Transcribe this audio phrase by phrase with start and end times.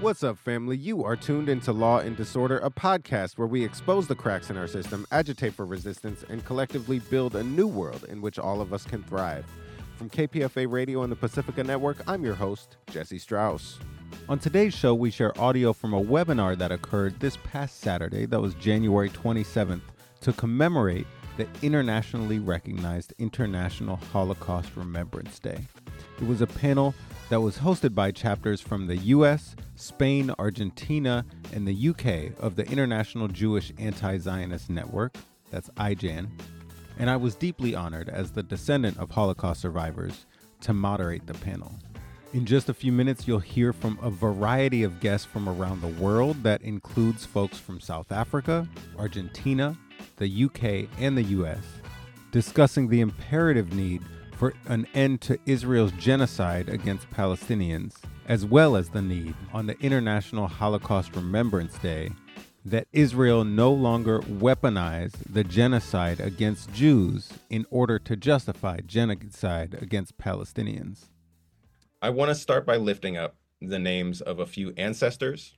[0.00, 0.78] What's up, family?
[0.78, 4.56] You are tuned into Law and Disorder, a podcast where we expose the cracks in
[4.56, 8.72] our system, agitate for resistance, and collectively build a new world in which all of
[8.72, 9.44] us can thrive.
[9.96, 13.78] From KPFA Radio and the Pacifica Network, I'm your host, Jesse Strauss.
[14.26, 18.40] On today's show, we share audio from a webinar that occurred this past Saturday, that
[18.40, 19.82] was January 27th,
[20.22, 21.06] to commemorate
[21.36, 25.66] the internationally recognized International Holocaust Remembrance Day.
[26.18, 26.94] It was a panel
[27.30, 32.66] that was hosted by chapters from the US, Spain, Argentina, and the UK of the
[32.66, 35.16] International Jewish Anti Zionist Network,
[35.52, 36.28] that's IJAN,
[36.98, 40.26] and I was deeply honored as the descendant of Holocaust survivors
[40.62, 41.72] to moderate the panel.
[42.32, 46.02] In just a few minutes, you'll hear from a variety of guests from around the
[46.02, 46.42] world.
[46.42, 48.68] That includes folks from South Africa,
[48.98, 49.78] Argentina,
[50.16, 51.62] the UK, and the US,
[52.32, 54.02] discussing the imperative need
[54.40, 59.78] for an end to Israel's genocide against Palestinians, as well as the need on the
[59.80, 62.10] International Holocaust Remembrance Day
[62.64, 70.16] that Israel no longer weaponize the genocide against Jews in order to justify genocide against
[70.16, 71.10] Palestinians.
[72.00, 75.52] I want to start by lifting up the names of a few ancestors.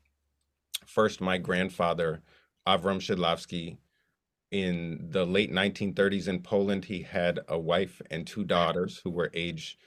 [0.86, 2.20] First, my grandfather,
[2.66, 3.76] Avram Shidlavsky.
[4.52, 9.30] In the late 1930s in Poland, he had a wife and two daughters who were
[9.32, 9.78] age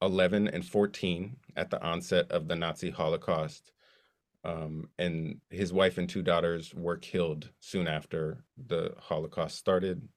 [0.00, 3.72] 11 and 14 at the onset of the Nazi Holocaust.
[4.44, 10.08] Um, and his wife and two daughters were killed soon after the Holocaust started.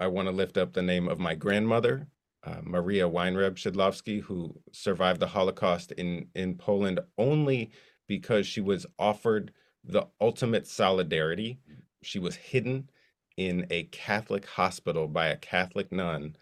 [0.00, 2.08] I want to lift up the name of my grandmother,
[2.42, 7.70] uh, Maria Weinreb Shidlovsky, who survived the Holocaust in, in Poland only
[8.08, 9.52] because she was offered
[9.84, 11.60] the ultimate solidarity.
[12.02, 12.88] She was hidden
[13.36, 16.36] in a Catholic hospital by a Catholic nun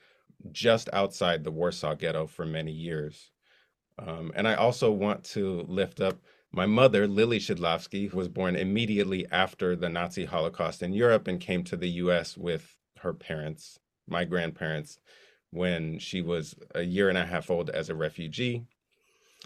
[0.52, 3.30] just outside the Warsaw Ghetto for many years.
[3.98, 6.18] Um, and I also want to lift up
[6.52, 11.40] my mother, Lily Shidlovsky, who was born immediately after the Nazi Holocaust in Europe and
[11.40, 14.98] came to the US with her parents, my grandparents,
[15.50, 18.64] when she was a year and a half old as a refugee.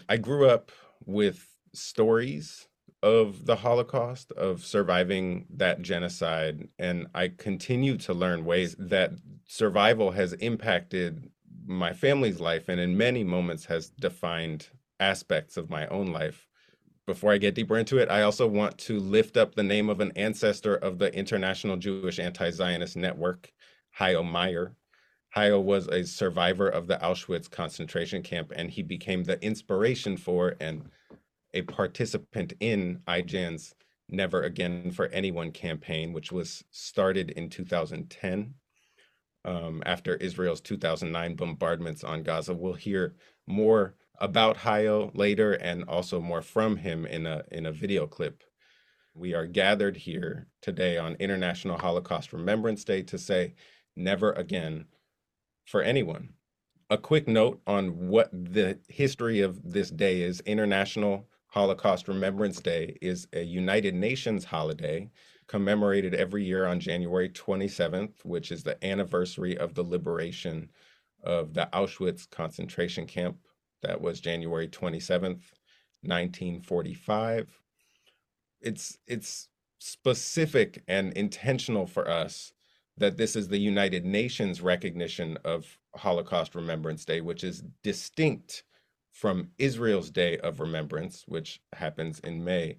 [0.07, 0.71] I grew up
[1.05, 2.68] with stories
[3.01, 9.11] of the Holocaust, of surviving that genocide, and I continue to learn ways that
[9.45, 11.31] survival has impacted
[11.65, 14.67] my family's life and in many moments has defined
[14.99, 16.47] aspects of my own life.
[17.05, 19.99] Before I get deeper into it, I also want to lift up the name of
[19.99, 23.51] an ancestor of the International Jewish Anti Zionist Network,
[23.91, 24.75] Hajo Meyer,
[25.29, 30.55] Hajo was a survivor of the Auschwitz concentration camp, and he became the inspiration for
[30.59, 30.89] and
[31.53, 33.73] a participant in IJAN's
[34.09, 38.53] Never Again for Anyone campaign, which was started in 2010
[39.45, 42.53] um, after Israel's 2009 bombardments on Gaza.
[42.53, 43.15] We'll hear
[43.47, 48.43] more about Hajo later and also more from him in a, in a video clip.
[49.13, 53.53] We are gathered here today on International Holocaust Remembrance Day to say,
[53.95, 54.85] never again
[55.65, 56.29] for anyone.
[56.89, 62.95] A quick note on what the history of this day is International Holocaust Remembrance Day
[63.01, 65.09] is a United Nations holiday
[65.47, 70.69] commemorated every year on January 27th, which is the anniversary of the liberation
[71.23, 73.37] of the Auschwitz concentration camp.
[73.81, 75.41] That was January 27th,
[76.03, 77.59] 1945.
[78.61, 79.49] It's it's
[79.79, 82.53] specific and intentional for us
[82.97, 88.63] that this is the United Nations recognition of Holocaust Remembrance Day, which is distinct
[89.11, 92.77] from Israel's Day of Remembrance, which happens in May.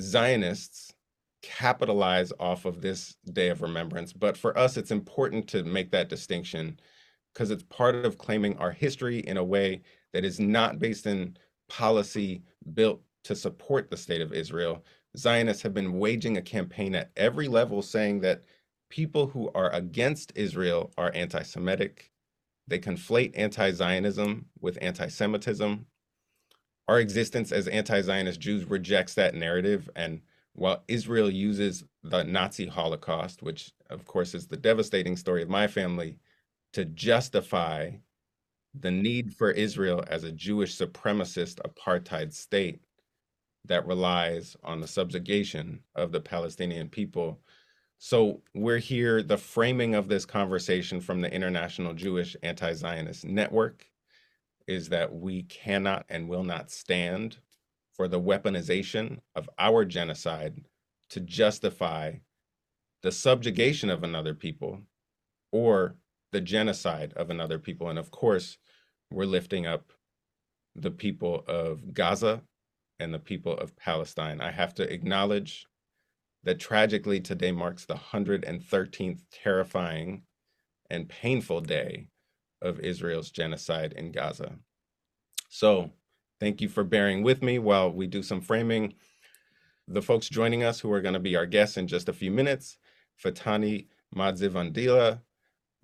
[0.00, 0.94] Zionists
[1.42, 6.08] capitalize off of this Day of Remembrance, but for us, it's important to make that
[6.08, 6.78] distinction
[7.32, 9.82] because it's part of claiming our history in a way
[10.12, 11.36] that is not based in
[11.68, 12.42] policy
[12.74, 14.84] built to support the state of Israel.
[15.16, 18.42] Zionists have been waging a campaign at every level saying that
[18.88, 22.10] people who are against Israel are anti Semitic.
[22.68, 25.86] They conflate anti Zionism with anti Semitism.
[26.86, 29.88] Our existence as anti Zionist Jews rejects that narrative.
[29.96, 30.20] And
[30.52, 35.66] while Israel uses the Nazi Holocaust, which of course is the devastating story of my
[35.66, 36.18] family,
[36.74, 37.92] to justify
[38.78, 42.80] the need for Israel as a Jewish supremacist apartheid state
[43.64, 47.40] that relies on the subjugation of the Palestinian people,
[47.98, 53.86] so we're here, the framing of this conversation from the International Jewish Anti Zionist Network
[54.68, 57.38] is that we cannot and will not stand
[57.94, 60.64] for the weaponization of our genocide
[61.10, 62.12] to justify
[63.02, 64.80] the subjugation of another people
[65.50, 65.96] or
[66.30, 67.88] the genocide of another people.
[67.88, 68.58] And of course,
[69.10, 69.92] we're lifting up
[70.76, 72.42] the people of Gaza
[73.00, 74.40] and the people of Palestine.
[74.40, 75.66] I have to acknowledge
[76.44, 80.22] that tragically today marks the 113th terrifying
[80.90, 82.08] and painful day
[82.62, 84.56] of Israel's genocide in Gaza.
[85.48, 85.90] So,
[86.40, 88.94] thank you for bearing with me while we do some framing.
[89.86, 92.30] The folks joining us who are going to be our guests in just a few
[92.30, 92.78] minutes
[93.22, 95.20] Phethani Madzivhandila,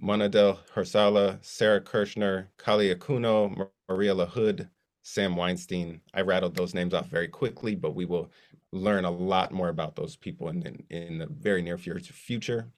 [0.02, 4.68] Monadel Herzallah, Sara Kershnar, Kali Akuno, Maria LaHood,
[5.04, 6.00] Sam Weinstein.
[6.14, 8.32] I rattled those names off very quickly, but we will
[8.72, 12.70] learn a lot more about those people in, in, in the very near future.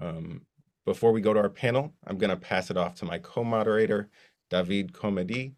[0.00, 0.40] Um,
[0.86, 4.08] before we go to our panel, I'm going to pass it off to my co-moderator,
[4.48, 5.52] David Comedi,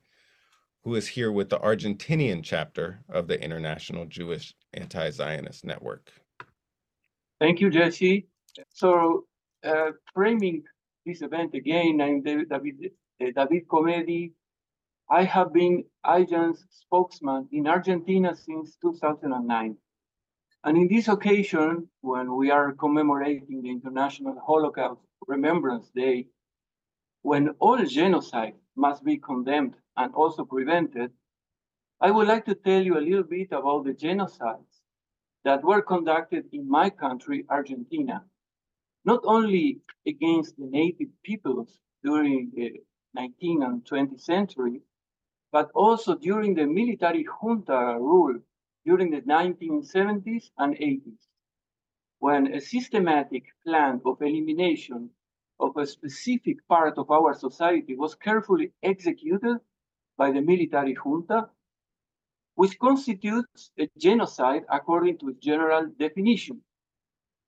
[0.82, 6.12] who is here with the Argentinian chapter of the International Jewish Anti-Zionist Network.
[7.40, 8.26] Thank you, Jesse.
[8.70, 9.24] So,
[9.64, 10.64] uh, framing
[11.04, 12.90] this event again, I'm David, David,
[13.20, 14.32] uh, David Comedi.
[15.08, 19.76] I have been IJAN's spokesman in Argentina since 2009.
[20.64, 26.26] And in this occasion, when we are commemorating the International Holocaust Remembrance Day,
[27.22, 31.12] when all genocide must be condemned and also prevented,
[32.00, 34.80] I would like to tell you a little bit about the genocides
[35.44, 38.24] that were conducted in my country, Argentina,
[39.04, 42.82] not only against the native peoples during the
[43.16, 44.82] 19th and 20th century,
[45.56, 48.38] but also during the military junta rule
[48.84, 51.22] during the 1970s and 80s,
[52.18, 55.08] when a systematic plan of elimination
[55.58, 59.56] of a specific part of our society was carefully executed
[60.18, 61.48] by the military junta,
[62.56, 66.60] which constitutes a genocide according to its general definition.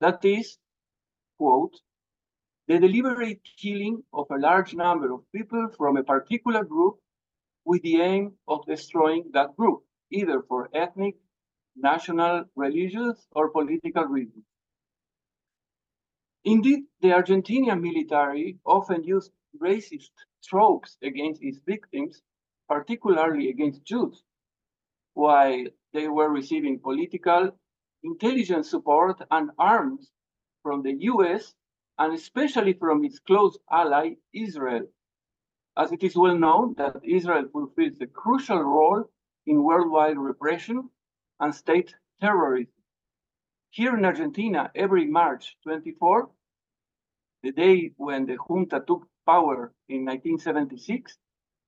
[0.01, 0.57] That is,
[1.37, 1.77] quote,
[2.69, 7.01] the deliberate killing of a large number of people from a particular group
[7.69, 9.81] with the aim of destroying that group,
[10.11, 11.17] either for ethnic,
[11.77, 14.47] national, religious, or political reasons.
[16.45, 20.13] Indeed, the Argentinian military often used racist
[20.43, 22.23] tropes against its victims,
[22.71, 24.25] particularly against Jews,
[25.13, 27.51] while they were receiving political,
[28.03, 30.11] intelligence support, and arms
[30.63, 31.55] from the US,
[31.99, 34.87] and especially from its close ally, Israel,
[35.79, 39.09] as it is well known that Israel fulfills a crucial role
[39.47, 40.91] in worldwide repression
[41.39, 42.73] and state terrorism.
[43.71, 46.29] Here in Argentina, every March 24,
[47.45, 51.17] the day when the junta took power in 1976,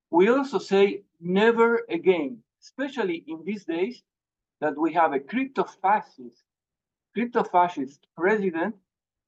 [0.09, 4.03] we also say never again, especially in these days
[4.59, 6.43] that we have a crypto-fascist,
[7.13, 8.75] crypto-fascist president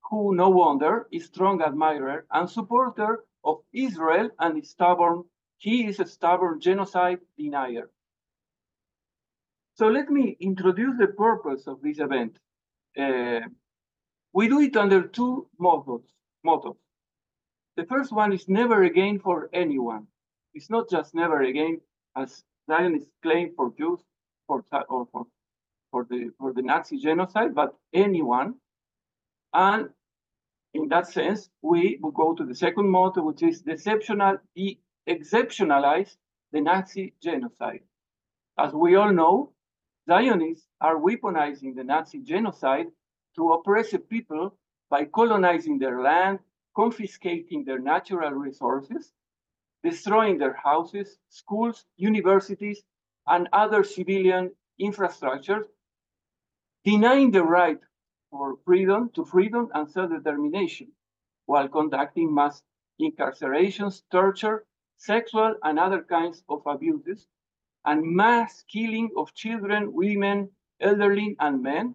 [0.10, 5.24] who no wonder is strong admirer and supporter of Israel and is stubborn,
[5.58, 7.90] he is a stubborn genocide denier.
[9.76, 12.38] So let me introduce the purpose of this event.
[12.98, 13.42] Uh,
[14.34, 16.04] we do it under two mottos.
[17.76, 20.08] The first one is never again for anyone.
[20.54, 21.82] It's not just never again,
[22.16, 24.00] as Zionists claim for Jews
[24.48, 25.26] for, or for,
[25.92, 28.56] for, the, for the Nazi genocide, but anyone.
[29.54, 29.90] And
[30.74, 36.16] in that sense, we will go to the second motto, which is deceptional, de exceptionalize
[36.52, 37.82] the Nazi genocide.
[38.58, 39.54] As we all know,
[40.08, 42.88] Zionists are weaponizing the Nazi genocide
[43.36, 44.56] to oppress a people
[44.90, 46.40] by colonizing their land,
[46.76, 49.12] confiscating their natural resources,
[49.84, 52.84] destroying their houses, schools, universities,
[53.28, 54.52] and other civilian
[54.82, 55.66] infrastructures,
[56.84, 57.80] denying the right
[58.34, 60.92] for freedom to freedom and self-determination,
[61.46, 62.64] while conducting mass
[63.00, 64.66] incarcerations, torture,
[64.98, 67.28] sexual and other kinds of abuses,
[67.86, 70.50] and mass killing of children, women,
[70.80, 71.94] elderly, and men,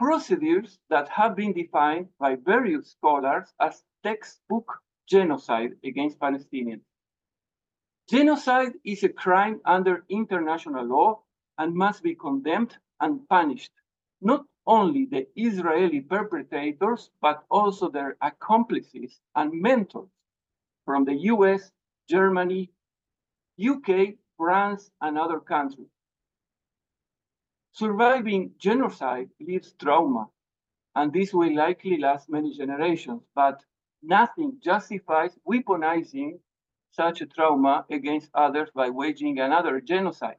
[0.00, 6.82] procedures that have been defined by various scholars as textbook genocide against Palestinians.
[8.10, 11.22] Genocide is a crime under international law
[11.58, 13.72] and must be condemned and punished,
[14.20, 20.08] not only the Israeli perpetrators, but also their accomplices and mentors
[20.84, 21.70] from the US,
[22.08, 22.70] Germany,
[23.58, 25.90] UK, France, and other countries.
[27.72, 30.28] Surviving genocide leaves trauma,
[30.94, 33.62] and this will likely last many generations, but
[34.02, 36.38] nothing justifies weaponizing
[36.90, 40.38] such a trauma against others by waging another genocide.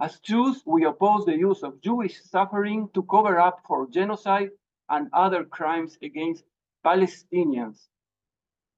[0.00, 4.50] As Jews, we oppose the use of Jewish suffering to cover up for genocide
[4.88, 6.44] and other crimes against
[6.84, 7.88] Palestinians.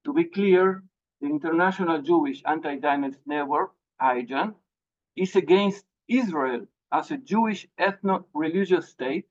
[0.03, 0.83] To be clear,
[1.21, 4.53] the International Jewish Anti-Zionist Network, IJAN,
[5.15, 9.25] is against Israel as a Jewish ethno-religious state,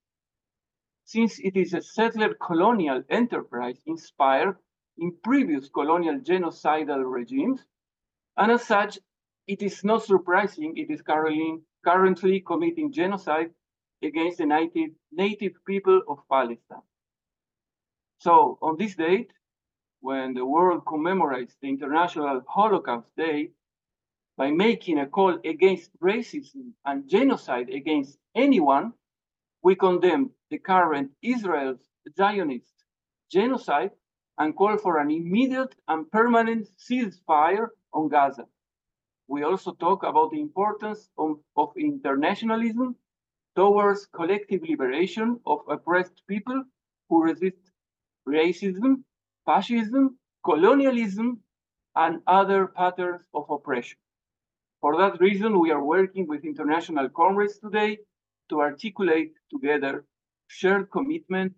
[1.04, 4.56] since it is a settler colonial enterprise inspired
[4.98, 7.60] in previous colonial genocidal regimes,
[8.36, 8.98] and as such,
[9.46, 13.50] it is not surprising it is currently, currently committing genocide
[14.02, 16.88] against the native, native people of Palestine.
[18.18, 19.32] So on this date,
[20.00, 23.50] when the world commemorates the International Holocaust Day,
[24.36, 28.92] by making a call against racism and genocide against anyone,
[29.62, 31.80] we condemn the current Israel's
[32.16, 32.74] Zionist
[33.30, 33.92] genocide
[34.38, 38.46] and call for an immediate and permanent ceasefire on Gaza.
[39.28, 42.96] We also talk about the importance of, of internationalism
[43.56, 46.64] towards collective liberation of oppressed people
[47.08, 47.72] who resist
[48.28, 49.04] racism,
[49.46, 51.40] fascism, colonialism,
[51.96, 53.98] and other patterns of oppression.
[54.80, 57.98] For that reason, we are working with international comrades today
[58.50, 60.04] to articulate together
[60.48, 61.54] shared commitment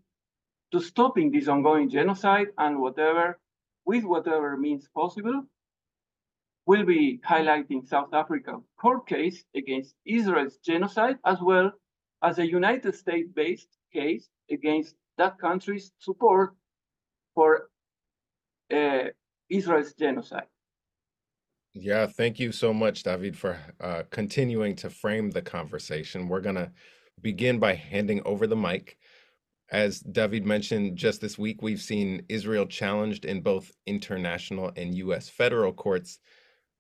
[0.73, 3.39] to stopping this ongoing genocide and whatever,
[3.85, 5.45] with whatever means possible.
[6.67, 11.73] We'll be highlighting South Africa's court case against Israel's genocide, as well
[12.23, 16.55] as a United States-based case against that country's support
[17.35, 17.69] for
[18.75, 19.05] uh,
[19.49, 20.49] Israel's genocide.
[21.73, 26.29] Yeah, thank you so much, David, for uh, continuing to frame the conversation.
[26.29, 26.73] We're going to
[27.21, 28.97] begin by handing over the mic
[29.71, 35.29] as David mentioned, just this week, we've seen Israel challenged in both international and U.S.
[35.29, 36.21] federal courts.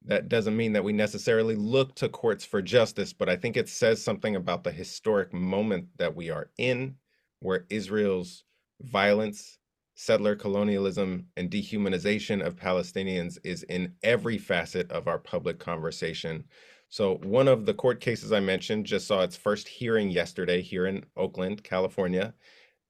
[0.05, 3.69] That doesn't mean that we necessarily look to courts for justice, but I think it
[3.69, 6.97] says something about the historic moment that we are in,
[7.41, 8.45] where Israel's
[8.81, 9.59] violence,
[9.95, 16.45] settler colonialism, and dehumanization of Palestinians is in every facet of our public conversation.
[16.88, 20.87] So, one of the court cases I mentioned just saw its first hearing yesterday here
[20.87, 22.35] in Oakland, California.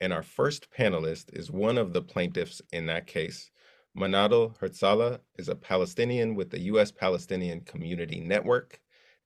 [0.00, 3.50] And our first panelist is one of the plaintiffs in that case.
[3.96, 6.92] Monadel Herzallah is a Palestinian with the U.S.
[6.92, 8.78] Palestinian Community Network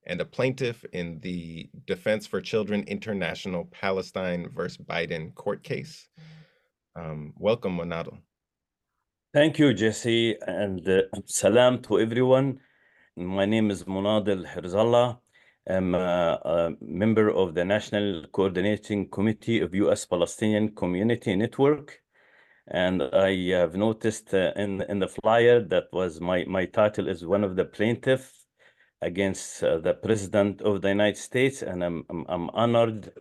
[0.07, 6.09] and a plaintiff in the Defense for Children International Palestine versus Biden court case.
[6.95, 8.19] Um, welcome, Monadel.
[9.35, 12.61] Thank you, Jesse, and uh, salam to everyone.
[13.17, 15.19] My name is Monadel Herzallah.
[15.69, 20.07] I'm a, a, member of the National Coordinating Committee of U.S.
[20.07, 22.00] Palestinian Community Network.
[22.71, 27.27] And I have noticed uh, in, in the flyer that was my, my title is
[27.27, 28.47] one of the plaintiffs
[29.03, 31.62] against uh, the President of the United States.
[31.62, 33.12] And I'm, I'm, I'm honored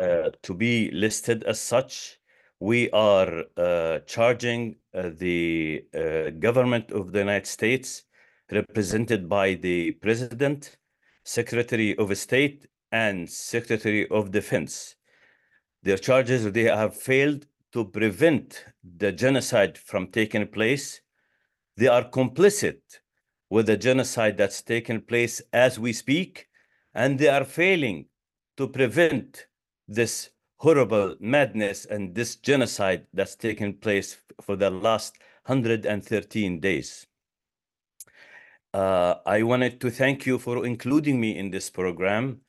[0.00, 2.18] uh, to be listed as such.
[2.60, 8.04] We are uh, charging uh, the uh, government of the United States,
[8.50, 10.76] represented by the President,
[11.24, 14.94] Secretary of State and Secretary of Defense.
[15.82, 18.64] Their charges, they have failed to prevent
[18.96, 21.00] the genocide from taking place.
[21.76, 22.80] They are complicit
[23.50, 26.46] with the genocide that's taking place as we speak,
[26.94, 28.06] and they are failing
[28.56, 29.46] to prevent
[29.88, 37.06] this horrible madness and this genocide that's taken place for the last 113 days.
[38.72, 42.40] Uh, I wanted to thank you for including me in this program,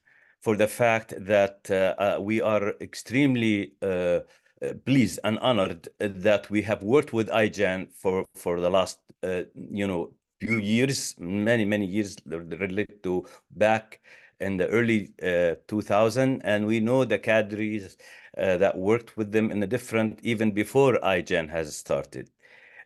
[0.42, 4.20] for the fact that uh, uh, we are extremely uh,
[4.62, 9.42] Uh, pleased and honored that we have worked with IJAN for, for the last, uh,
[9.54, 14.00] you know, few years, many, many years related to back
[14.40, 16.42] in the early uh, 2000.
[16.46, 17.98] And we know the cadres
[18.38, 22.30] uh, that worked with them in a different, even before IJAN has started.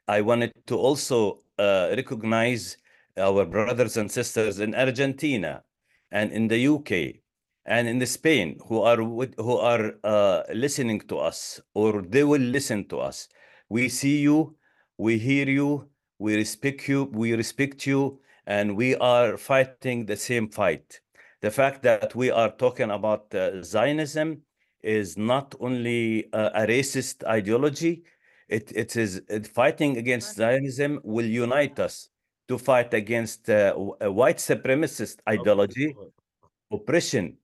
[0.08, 2.78] I wanted to also recognize
[3.16, 5.64] our brothers and sisters in Argentina
[6.12, 7.22] and in the UK
[7.70, 12.88] and in Spain who are who are uh, listening to us or they will listen
[12.90, 13.30] to us.
[13.70, 14.56] We see you,
[14.98, 20.50] we hear you, we respect you, we respect you, and we are fighting the same
[20.50, 21.00] fight.
[21.42, 24.42] The fact that we are talking about uh, Zionism
[24.82, 28.04] is not only uh, a racist ideology,
[28.48, 32.10] it, it is it, fighting against Zionism will unite us
[32.48, 35.96] to fight against uh, a white supremacist ideology,
[36.72, 37.38] oppression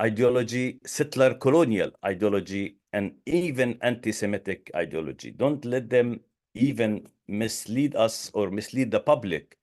[0.00, 5.30] ideology, settler colonial ideology, and even anti-Semitic ideology.
[5.30, 6.20] Don't let them
[6.54, 9.58] even mislead us or mislead the public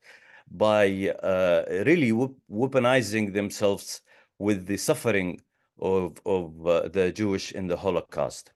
[0.51, 2.11] by uh, really
[2.51, 4.01] weaponizing themselves
[4.39, 5.39] with the suffering
[5.79, 8.51] of, of uh, the Jewish in the Holocaust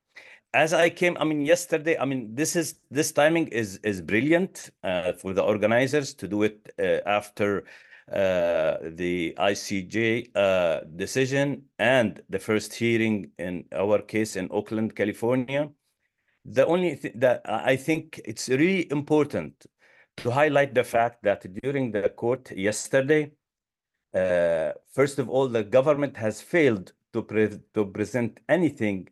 [0.55, 4.69] as I came, I mean, yesterday, I mean, this is this timing is is brilliant
[4.83, 7.65] uh, for the organizers to do it uh, after
[8.11, 15.69] uh, the ICJ uh, decision and the first hearing in our case in Oakland, California.
[16.45, 19.65] The only thing that I think it's really important
[20.17, 23.31] to highlight the fact that during the court yesterday,
[24.13, 29.09] uh, first of all, the government has failed to, pre to present anything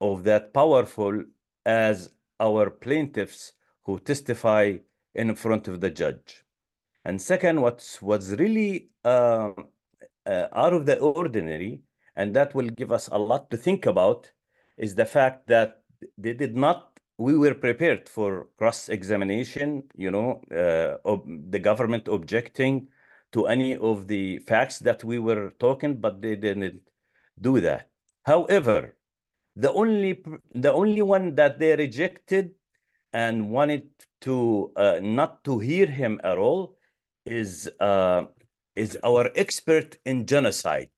[0.00, 1.24] of that powerful
[1.66, 2.10] as
[2.40, 3.52] our plaintiffs
[3.84, 4.76] who testify
[5.14, 6.41] in front of the judge.
[7.04, 9.50] And second, what's, what's really uh,
[10.26, 11.80] uh, out of the ordinary,
[12.16, 14.30] and that will give us a lot to think about,
[14.76, 15.82] is the fact that
[16.16, 21.16] they did not, we were prepared for cross-examination, you know, uh,
[21.50, 22.88] the government objecting
[23.32, 26.80] to any of the facts that we were talking, but they didn't
[27.40, 27.88] do that.
[28.24, 28.94] However,
[29.56, 30.22] the only
[30.54, 32.52] the only one that they rejected
[33.12, 33.88] and wanted
[34.22, 36.76] to uh, not to hear him at all
[37.26, 38.24] is uh,
[38.74, 40.90] is our expert in genocide,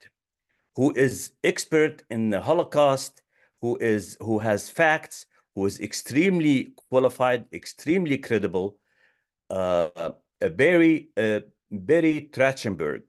[0.77, 3.23] who is expert in the Holocaust,
[3.61, 8.77] who is who has facts, who is extremely qualified, extremely credible,
[9.51, 11.41] uh, Barry uh,
[11.71, 13.03] Barry Trachtenberg.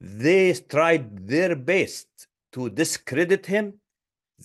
[0.00, 2.08] They tried their best
[2.52, 3.74] to discredit him.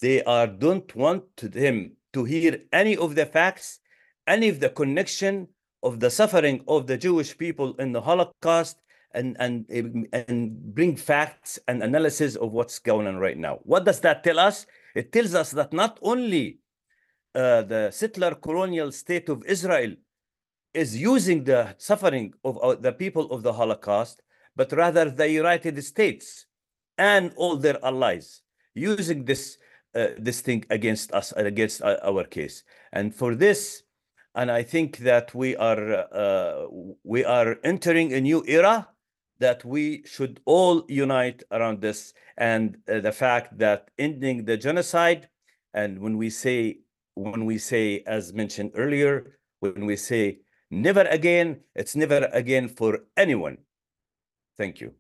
[0.02, 3.80] They are don't want him to hear any of the facts,
[4.28, 5.48] any of the connection
[5.84, 8.78] of the suffering of the Jewish people in the Holocaust,
[9.14, 9.66] and and
[10.14, 13.60] and bring facts and analysis of what's going on right now.
[13.64, 14.66] What does that tell us?
[14.96, 16.60] It tells us that not only
[17.36, 19.96] uh, the settler colonial state of Israel
[20.74, 24.22] is using the suffering of uh, the people of the Holocaust,
[24.56, 26.46] but rather the United States
[26.98, 28.42] and all their allies
[28.76, 29.58] using this
[29.96, 32.64] uh, this thing against us against uh, our case.
[32.94, 33.84] And for this,
[34.40, 36.66] and I think that we are uh,
[37.04, 38.88] we are entering a new era
[39.40, 42.14] that we should all unite around this.
[42.38, 45.28] And uh, the fact that ending the genocide
[45.74, 46.80] and when we say
[47.16, 50.40] when we say as mentioned earlier when we say
[50.72, 53.58] never again it's never again for anyone.
[54.58, 54.99] Thank you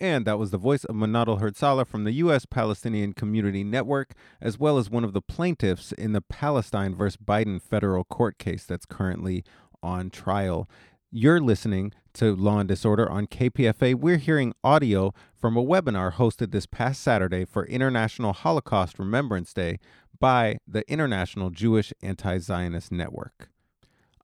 [0.00, 2.46] and that was the voice of Monadel Herzallah from the U.S.
[2.46, 7.60] Palestinian Community Network, as well as one of the plaintiffs in the Palestine versus Biden
[7.60, 9.44] federal court case that's currently
[9.82, 10.68] on trial.
[11.10, 13.94] You're listening to Law and Disorder on KPFA.
[13.94, 19.78] We're hearing audio from a webinar hosted this past Saturday for International Holocaust Remembrance Day
[20.18, 23.50] by the International Jewish Anti Zionist Network.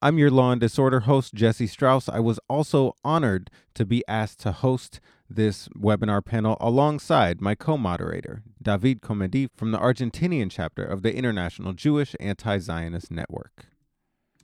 [0.01, 2.09] I'm your Law and Disorder host, Jesse Strauss.
[2.09, 7.77] I was also honored to be asked to host this webinar panel alongside my co
[7.77, 13.67] moderator, David Comedi from the Argentinian chapter of the International Jewish Anti Zionist Network.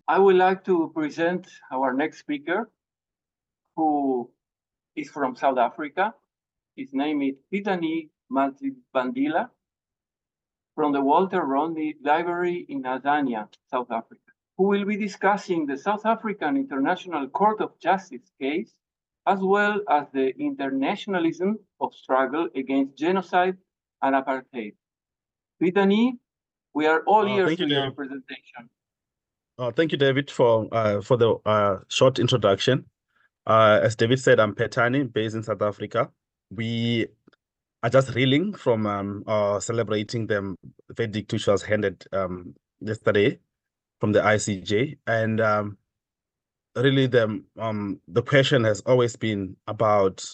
[0.07, 2.71] I would like to present our next speaker,
[3.77, 4.31] who
[4.95, 6.15] is from South Africa.
[6.77, 9.49] His name is Phethani Madzivhandila
[10.75, 14.21] from the Walter Rodney Library in Azania, South Africa,
[14.59, 18.75] who will be discussing the South African International Court of Justice case
[19.27, 23.57] as well as the internationalism of struggle against genocide
[24.03, 24.75] and apartheid.
[25.61, 26.13] Phethani,
[26.75, 28.69] we are all uh, ears to your presentation.
[29.59, 32.85] Uh, thank you, David, for uh, for the uh, short introduction.
[33.47, 36.11] Uh, as David said, I'm Phethani, based in South Africa.
[36.51, 37.07] We
[37.83, 40.57] are just reeling from um, uh, celebrating the
[40.91, 43.39] verdict which was handed um, yesterday
[44.01, 45.79] from the ICJ, and um,
[46.77, 50.25] really the um the question has always been about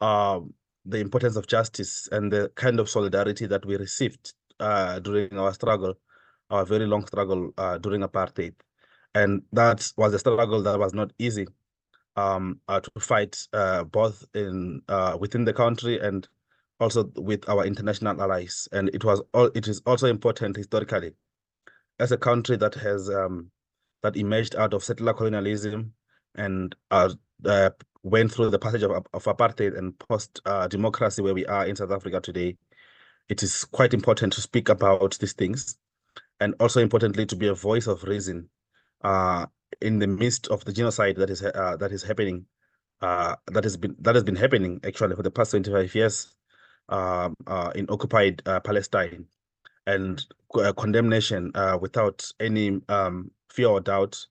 [0.00, 0.40] uh,
[0.84, 5.52] the importance of justice and the kind of solidarity that we received uh, during our
[5.54, 5.94] struggle,
[6.50, 8.54] our very long struggle uh, during apartheid,
[9.14, 11.46] and that was a struggle that was not easy
[12.16, 16.28] um, uh, to fight uh, both in uh, within the country and
[16.80, 18.68] also with our international allies.
[18.72, 21.12] And it was all it is also important historically
[21.98, 23.50] as a country that has um,
[24.04, 25.94] that emerged out of settler colonialism
[26.34, 27.08] and uh,
[27.46, 27.70] uh,
[28.02, 31.74] went through the passage of, of apartheid and post uh, democracy where we are in
[31.74, 32.54] South Africa today,
[33.30, 35.78] it is quite important to speak about these things
[36.38, 38.46] and also importantly to be a voice of reason
[39.04, 39.46] uh,
[39.80, 42.44] in the midst of the genocide that is uh, that is happening
[43.00, 46.34] uh, that has been that has been happening actually for the past 25 years
[46.90, 47.34] um,
[47.74, 49.24] in occupied Palestine
[49.86, 50.26] and
[50.76, 54.26] condemnation without any um, fear or doubt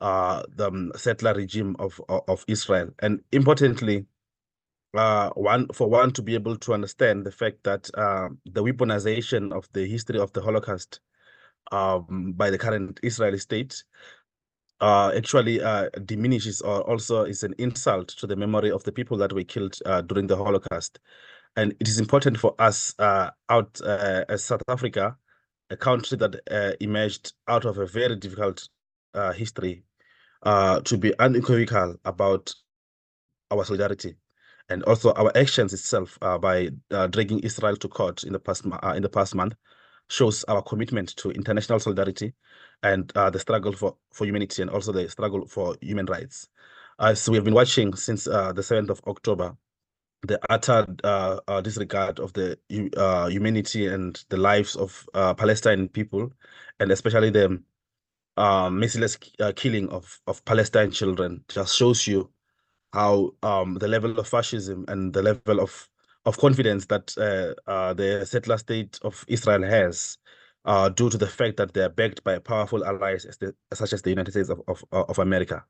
[0.00, 2.90] uh, the um, settler regime of, of Israel.
[3.00, 4.06] And importantly,
[4.94, 9.52] uh, one for one to be able to understand the fact that uh, the weaponization
[9.52, 11.00] of the history of the Holocaust
[11.70, 13.84] um, by the current Israeli state
[14.80, 19.16] uh, actually uh, diminishes or also is an insult to the memory of the people
[19.16, 20.98] that were killed uh, during the Holocaust.
[21.56, 25.16] And it is important for us uh, out uh, as South Africa,
[25.72, 28.68] a country that uh, emerged out of a very difficult
[29.34, 29.84] history,
[30.44, 32.54] to be unequivocal about
[33.50, 34.14] our solidarity
[34.68, 36.70] and also our actions itself by
[37.10, 39.54] dragging Israel to court in the past in the past month
[40.12, 42.34] shows our commitment to international solidarity
[42.82, 46.48] and uh, the struggle for, for humanity and also the struggle for human rights.
[47.00, 49.56] As we have been watching since uh, the 7th of October,
[50.22, 52.56] the utter uh, uh disregard of the
[52.96, 56.32] uh, humanity and the lives of uh, Palestinian people,
[56.80, 57.62] and especially the
[58.36, 59.18] merciless
[59.56, 62.30] killing of, of Palestinian children, just shows you
[62.92, 65.88] how um, the level of fascism and the level of
[66.24, 70.18] of confidence that uh, uh, the settler state of Israel has
[70.64, 74.02] uh, due to the fact that they are backed by powerful allies the, such as
[74.02, 75.64] the United States of, of, of, America.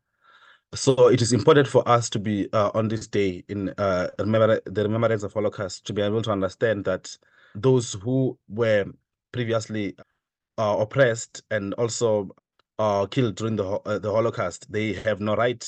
[0.75, 4.61] So it is important for us to be uh, on this day in uh, remember,
[4.65, 7.15] the remembrance of Holocaust to be able to understand that
[7.55, 8.87] those who were
[9.33, 9.97] previously
[10.59, 12.31] uh, oppressed and also
[13.11, 15.63] killed during the the Holocaust, they have no right,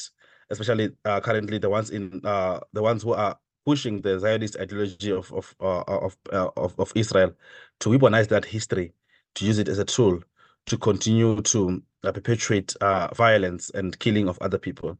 [0.51, 5.55] especially currently the ones in the ones who are pushing the Zionist ideology of of
[5.61, 7.35] uh, of, uh, of, of Israel
[7.81, 8.93] to weaponize that history,
[9.35, 10.21] to use it as a tool
[10.67, 14.99] to continue to uh, perpetuate uh, violence and killing of other people.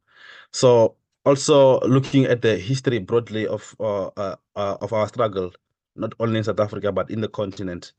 [0.53, 5.53] So also looking at the history broadly of uh, uh, of our struggle,
[5.97, 7.93] not only in South Africa but in the continent,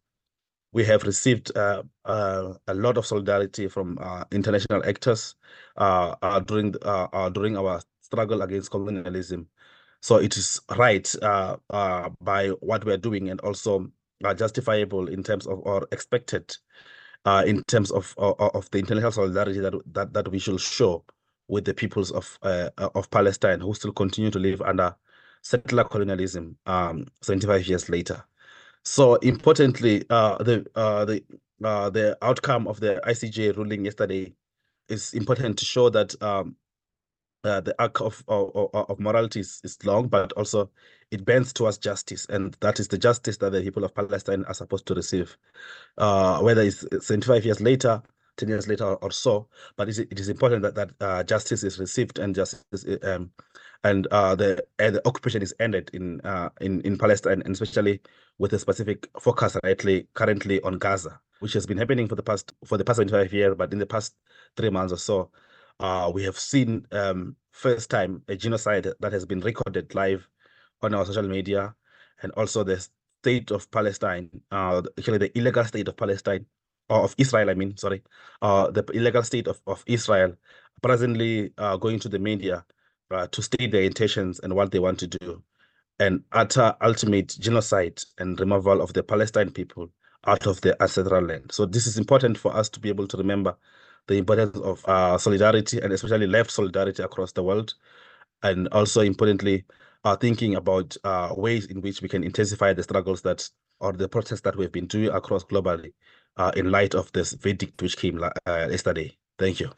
[0.74, 1.84] we have received a
[2.68, 3.98] lot of solidarity from
[4.32, 5.36] international actors
[6.46, 6.76] during
[7.34, 9.48] during our struggle against colonialism.
[10.06, 13.92] So it is right uh, uh, by what we're doing and also
[14.24, 16.56] uh, justifiable in terms of or expected
[17.26, 21.04] uh, in terms of, of, of the international solidarity that, that that we should show
[21.48, 24.96] with the peoples of uh, of Palestine who still continue to live under
[25.42, 28.24] settler colonialism um, 75 years later.
[28.84, 31.24] So importantly, uh, the the
[31.60, 34.34] the outcome of the ICJ ruling yesterday
[34.90, 36.56] is important to show that um,
[37.46, 40.70] uh, the arc of, of, of morality is, is long, but also
[41.12, 44.54] it bends towards justice, and that is the justice that the people of Palestine are
[44.54, 45.38] supposed to receive,
[45.98, 48.02] uh, whether it's 75 years later,
[48.38, 49.48] 10 years later, or, so.
[49.78, 53.32] But it is important that that uh, justice is received and justice um,
[53.84, 58.02] and uh, the the occupation is ended in uh, in in Palestine, and especially
[58.40, 62.52] with a specific focus rightly currently on Gaza, which has been happening for the past
[62.66, 64.16] for the past 25 years, but in the past
[64.58, 65.32] three months or so
[65.80, 70.28] uh, we have seen um, first time a genocide that has been recorded live
[70.82, 71.76] on our social media,
[72.22, 72.86] and also the
[73.22, 76.46] state of Palestine, uh, actually the illegal state of Palestine,
[76.90, 78.04] or of Israel, I mean, sorry,
[78.42, 80.36] uh, the illegal state of, of Israel,
[80.82, 82.64] presently uh, going to the media
[83.12, 85.42] uh, to state their intentions and what they want to do,
[86.00, 89.90] and utter ultimate genocide and removal of the Palestine people
[90.28, 91.52] out of the ancestral land.
[91.52, 93.56] So this is important for us to be able to remember
[94.08, 97.74] the importance of uh, solidarity and especially left solidarity across the world.
[98.44, 99.66] And also importantly,
[100.04, 104.08] uh, thinking about uh, ways in which we can intensify the struggles that or the
[104.08, 105.94] protests that we've been doing across globally
[106.38, 109.16] uh, in light of this verdict which came uh, yesterday.
[109.38, 109.72] Thank you.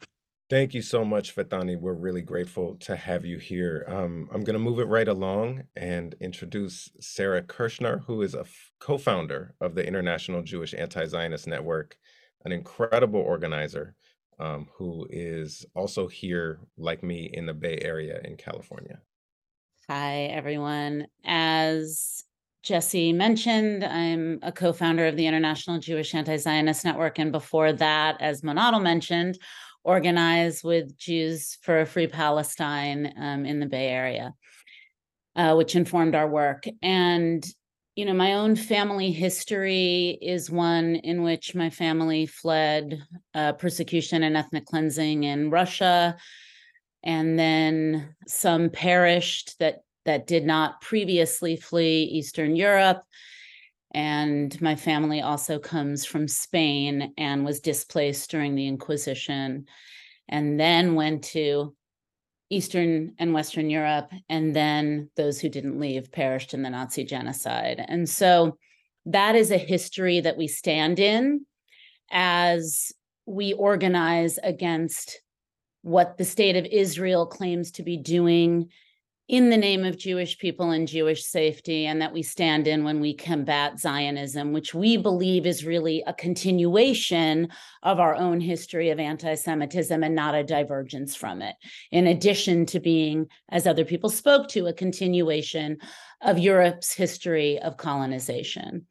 [0.50, 1.78] Thank you so much, Phethani.
[1.78, 3.84] We're really grateful to have you here.
[3.86, 8.40] Um, I'm going to move it right along and introduce Sara Kershnar, who is a
[8.40, 11.98] f- co-founder of the International Jewish Anti-Zionist Network,
[12.46, 13.94] an incredible organizer
[14.38, 19.00] um, who is also here, like me, in the Bay Area in California.
[19.88, 21.06] Hi, everyone.
[21.24, 22.24] As
[22.62, 27.18] Jesse mentioned, I'm a co founder of the International Jewish Anti Zionist Network.
[27.18, 29.38] And before that, as Monadel mentioned,
[29.84, 34.34] organized with Jews for a Free Palestine um, in the Bay Area,
[35.36, 36.64] uh, which informed our work.
[36.82, 37.44] And
[37.98, 43.02] you know, my own family history is one in which my family fled
[43.34, 46.16] uh, persecution and ethnic cleansing in Russia,
[47.02, 53.02] and then some perished that that did not previously flee Eastern Europe.
[53.92, 59.66] And my family also comes from Spain and was displaced during the Inquisition,
[60.28, 61.74] and then went to
[62.50, 67.84] Eastern and Western Europe, and then those who didn't leave perished in the Nazi genocide.
[67.86, 68.56] And so
[69.06, 71.44] that is a history that we stand in
[72.10, 72.92] as
[73.26, 75.20] we organize against
[75.82, 78.70] what the state of Israel claims to be doing
[79.28, 82.98] in the name of Jewish people and Jewish safety, and that we stand in when
[82.98, 87.48] we combat Zionism, which we believe is really a continuation
[87.82, 91.56] of our own history of anti Semitism and not a divergence from it,
[91.92, 95.76] in addition to being, as other people spoke to, a continuation
[96.22, 98.86] of Europe's history of colonization.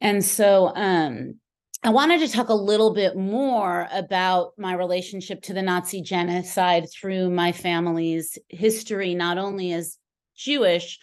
[0.00, 1.36] And so, um,
[1.82, 6.90] I wanted to talk a little bit more about my relationship to the Nazi genocide
[6.90, 9.96] through my family's history, not only as
[10.36, 10.98] Jewish,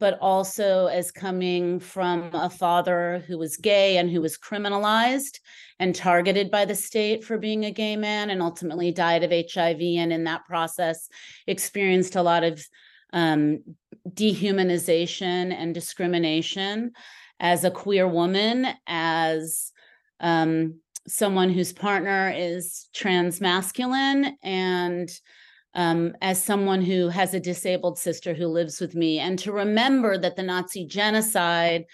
[0.00, 5.40] but also as coming from a father who was gay and who was criminalized
[5.78, 9.80] and targeted by the state for being a gay man and ultimately died of HIV.
[9.80, 11.06] And in that process,
[11.46, 12.64] experienced a lot of
[13.12, 13.62] um,
[14.08, 16.92] dehumanization and discrimination
[17.40, 19.70] as a queer woman, as
[20.24, 25.10] um, someone whose partner is trans masculine and
[25.74, 30.16] um, as someone who has a disabled sister who lives with me, and to remember
[30.16, 31.84] that the Nazi genocide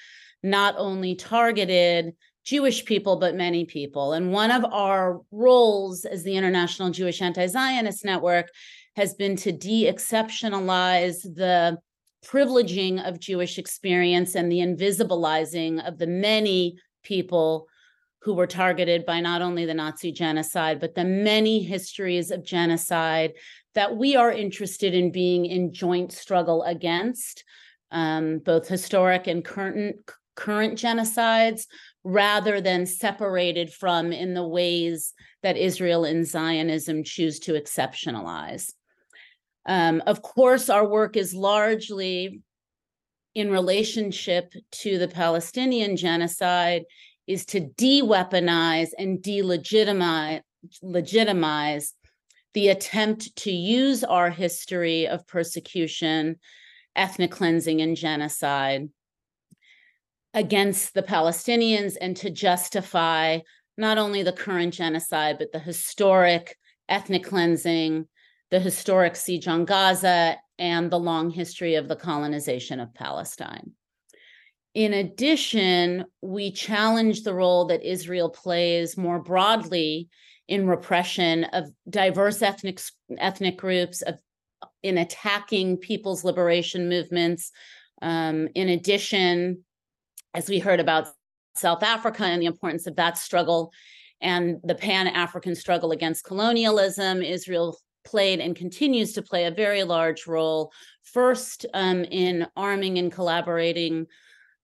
[0.42, 2.14] not only targeted
[2.44, 4.12] Jewish people, but many people.
[4.12, 8.48] And one of our roles as the International Jewish Anti Zionist Network
[8.96, 11.78] has been to de exceptionalize the
[12.24, 17.66] privileging of Jewish experience and the invisibilizing of the many people
[18.22, 23.32] who were targeted by not only the Nazi genocide, but the many histories of genocide
[23.74, 27.44] that we are interested in being in joint struggle against,
[27.90, 29.96] um, both historic and current
[30.36, 31.66] current genocides,
[32.02, 38.72] rather than separated from in the ways that Israel and Zionism choose to exceptionalize.
[39.66, 42.42] Um, of course, our work is largely
[43.34, 46.84] in relationship to the Palestinian genocide
[47.30, 50.42] is to de-weaponize and delegitimize
[50.82, 51.94] legitimize
[52.52, 56.36] the attempt to use our history of persecution,
[56.96, 58.88] ethnic cleansing, and genocide
[60.34, 63.38] against the Palestinians and to justify
[63.78, 66.56] not only the current genocide, but the historic
[66.88, 68.06] ethnic cleansing,
[68.50, 73.72] the historic siege on Gaza, and the long history of the colonization of Palestine.
[74.74, 80.08] In addition, we challenge the role that Israel plays more broadly
[80.46, 82.80] in repression of diverse ethnic
[83.18, 84.18] ethnic groups, of
[84.82, 87.50] in attacking people's liberation movements.
[88.02, 89.64] Um, in addition,
[90.34, 91.08] as we heard about
[91.54, 93.72] South Africa and the importance of that struggle
[94.20, 99.82] and the Pan African struggle against colonialism, Israel played and continues to play a very
[99.82, 104.06] large role, first um, in arming and collaborating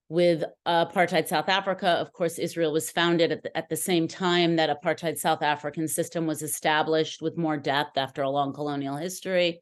[0.09, 1.89] with apartheid South Africa.
[1.89, 5.89] Of course, Israel was founded at the, at the same time that apartheid South African
[5.89, 9.61] system was established with more depth after a long colonial history.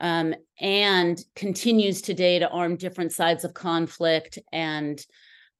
[0.00, 5.00] Um, and continues today to arm different sides of conflict and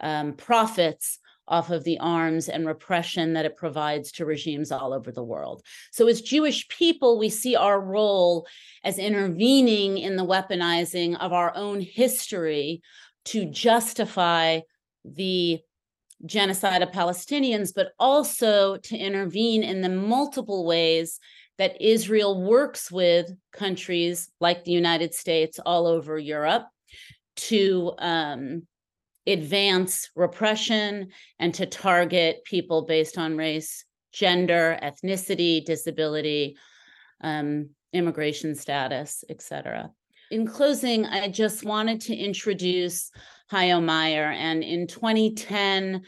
[0.01, 5.13] um, profits off of the arms and repression that it provides to regimes all over
[5.13, 5.63] the world.
[5.93, 8.47] So, as Jewish people, we see our role
[8.83, 12.83] as intervening in the weaponizing of our own history
[13.27, 14.61] to justify
[15.05, 15.61] the
[16.27, 21.19] genocide of Palestinians, but also to intervene in the multiple ways
[21.59, 26.67] that Israel works with countries like the United States all over Europe
[27.37, 28.67] to um,
[29.27, 31.09] advance repression
[31.39, 36.57] and to target people based on race, gender, ethnicity, disability,
[37.21, 39.91] um, immigration status, et cetera
[40.35, 43.13] in closing, I just wanted to introduce
[43.51, 44.33] Hajo Meyer.
[44.33, 46.03] And in 2010,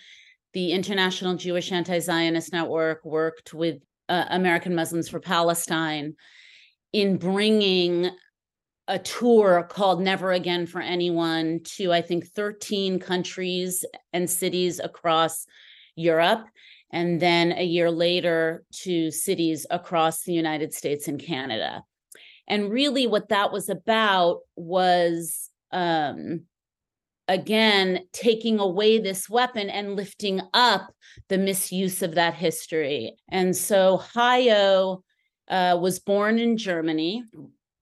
[0.52, 3.76] the International Jewish Anti Zionist Network worked with
[4.08, 6.16] uh, American Muslims for Palestine
[6.92, 8.10] in bringing
[8.88, 15.46] a tour called Never Again for Anyone to, I think, 13 countries and cities across
[15.94, 16.44] Europe.
[16.90, 21.84] And then a year later to cities across the United States and Canada.
[22.48, 26.42] And really, what that was about was, um,
[27.28, 30.92] again, taking away this weapon and lifting up
[31.28, 33.14] the misuse of that history.
[33.28, 35.02] And so Hajo
[35.48, 37.24] uh, was born in Germany.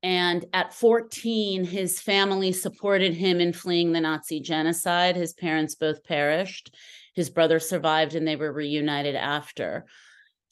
[0.02, 5.16] And at 14, his family supported him in fleeing the Nazi genocide.
[5.16, 6.74] His parents both perished.
[7.14, 9.86] His brother survived and they were reunited after.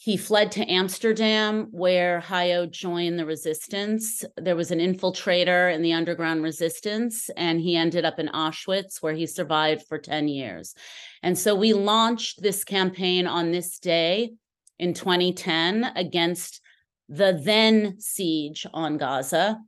[0.05, 4.25] He fled to Amsterdam, where Hajo joined the resistance.
[4.37, 9.13] There was an infiltrator in the underground resistance, and he ended up in Auschwitz, where
[9.13, 10.75] he survived for 10 years.
[11.23, 14.33] And so we launched this campaign on this day
[14.81, 16.61] in 2010 against
[17.09, 19.61] the then siege on Gaza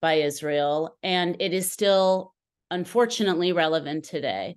[0.00, 2.32] by Israel, and it is still
[2.70, 4.56] unfortunately relevant today.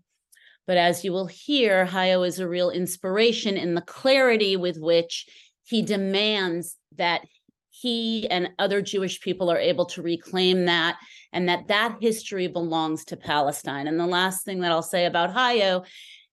[0.68, 5.26] But as you will hear, Hajo is a real inspiration in the clarity with which
[5.64, 7.22] he demands that
[7.70, 10.98] he and other Jewish people are able to reclaim that
[11.32, 13.88] and that that history belongs to Palestine.
[13.88, 15.84] And the last thing that I'll say about Hajo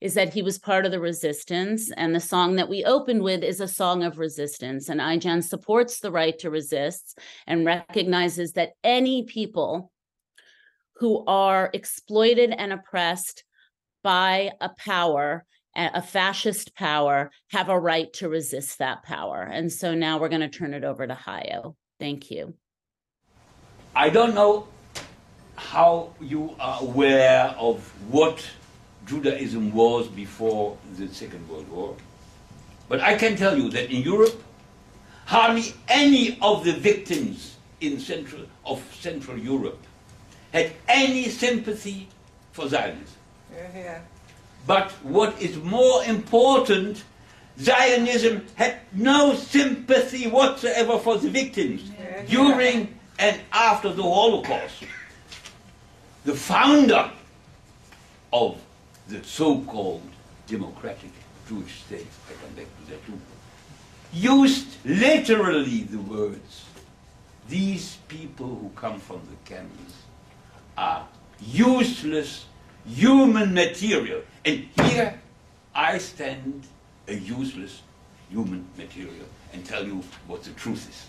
[0.01, 1.91] is that he was part of the resistance.
[1.93, 4.89] And the song that we opened with is a song of resistance.
[4.89, 9.93] And IJAN supports the right to resist and recognizes that any people
[10.97, 13.45] who are exploited and oppressed
[14.05, 15.45] by a power
[15.77, 19.43] a fascist power have a right to resist that power.
[19.43, 21.77] And so now we're going to turn it over to Hajo.
[21.99, 22.55] Thank you.
[23.97, 24.69] I don't know
[25.57, 28.45] how you are aware of what
[29.07, 31.97] Judaism was before the Second World War,
[32.89, 34.43] but I can tell you that in Europe,
[35.27, 39.83] hardly any of the victims in central, of Central Europe
[40.53, 42.09] had any sympathy
[42.53, 43.07] for Zionism.
[43.75, 44.01] Yeah.
[44.67, 47.05] But what is more important,
[47.59, 54.85] Zionism had no sympathy whatsoever for the victims yeah, during and after the Holocaust
[56.25, 57.11] the founder
[58.33, 58.59] of
[59.09, 60.03] the so-called
[60.47, 61.11] democratic
[61.49, 63.21] Jewish state, I come back to that too,
[64.13, 66.65] used literally the words,
[67.49, 69.95] these people who come from the camps
[70.79, 71.07] are
[71.41, 72.47] useless
[72.87, 74.23] human material.
[74.45, 75.21] And here
[75.75, 76.67] I stand
[77.09, 77.83] a useless
[78.31, 81.07] human material and tell you what the truth is.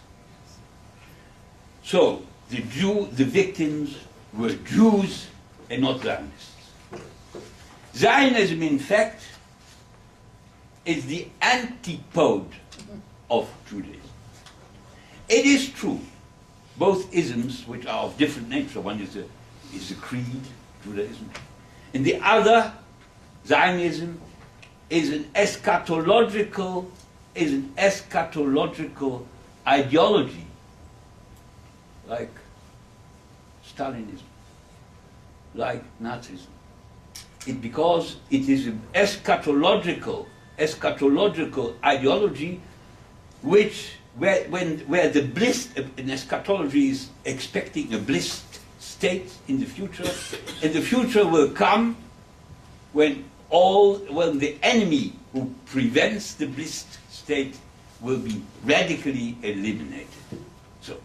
[1.83, 3.97] So the Jew, the victims
[4.33, 5.27] were Jews
[5.69, 6.51] and not Zionists.
[7.95, 9.23] Zionism, in fact,
[10.85, 12.51] is the antipode
[13.29, 14.01] of Judaism.
[15.27, 15.99] It is true,
[16.77, 19.23] both isms, which are of different nature, one is a,
[19.73, 20.41] is a creed,
[20.83, 21.29] Judaism,
[21.95, 22.73] and the other,
[23.47, 24.19] Zionism,
[24.89, 26.87] is an eschatological,
[27.33, 29.25] is an eschatological
[29.65, 30.45] ideology,
[32.05, 32.31] like
[33.65, 34.23] Stalinism,
[35.53, 36.47] like Nazism.
[37.47, 40.25] It, because it is an eschatological,
[40.59, 42.59] eschatological ideology
[43.41, 48.54] which, where, when, where the bliss, an eschatology is expecting a blissed
[48.85, 50.09] state in the future,
[50.61, 51.97] and the future will come
[52.93, 57.57] when all, when the enemy who prevents the blissed state
[57.99, 60.07] will be radically eliminated.
[60.81, 60.97] So,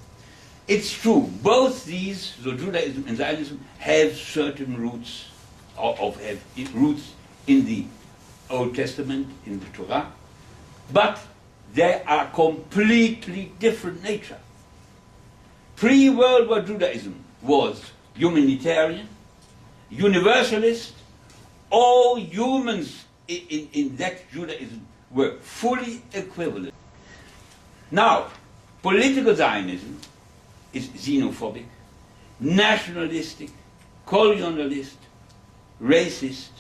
[0.69, 5.31] it's true, both these, so Judaism and Zionism, have certain roots,
[5.77, 7.15] or, of, have roots
[7.47, 7.87] in the
[8.51, 10.13] Old Testament, in the Torah,
[10.93, 11.19] but
[11.73, 14.39] they are completely different nature.
[15.77, 17.83] Pre-World War Judaism was
[18.15, 19.09] humanitarian,
[19.91, 20.95] universalist,
[21.71, 26.75] all humans in, in, in that Judaism were fully equivalent.
[27.91, 28.29] Now,
[28.83, 29.99] political Zionism
[30.73, 31.65] is xenophobic,
[32.39, 33.51] nationalistic,
[34.07, 34.97] colonialist,
[35.83, 36.51] racist,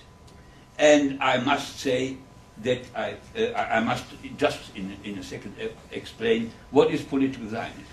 [0.78, 2.16] and I must say
[2.62, 4.04] that I, uh, I must
[4.36, 5.54] just in, in a second
[5.92, 7.84] explain what is political Zionism.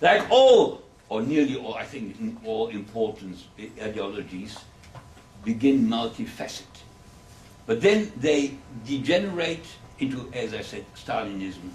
[0.00, 0.81] Like all,
[1.12, 3.36] or nearly all, I think in all important
[3.78, 4.56] ideologies,
[5.44, 6.64] begin multifaceted.
[7.66, 9.66] But then they degenerate
[9.98, 11.68] into, as I said, Stalinism,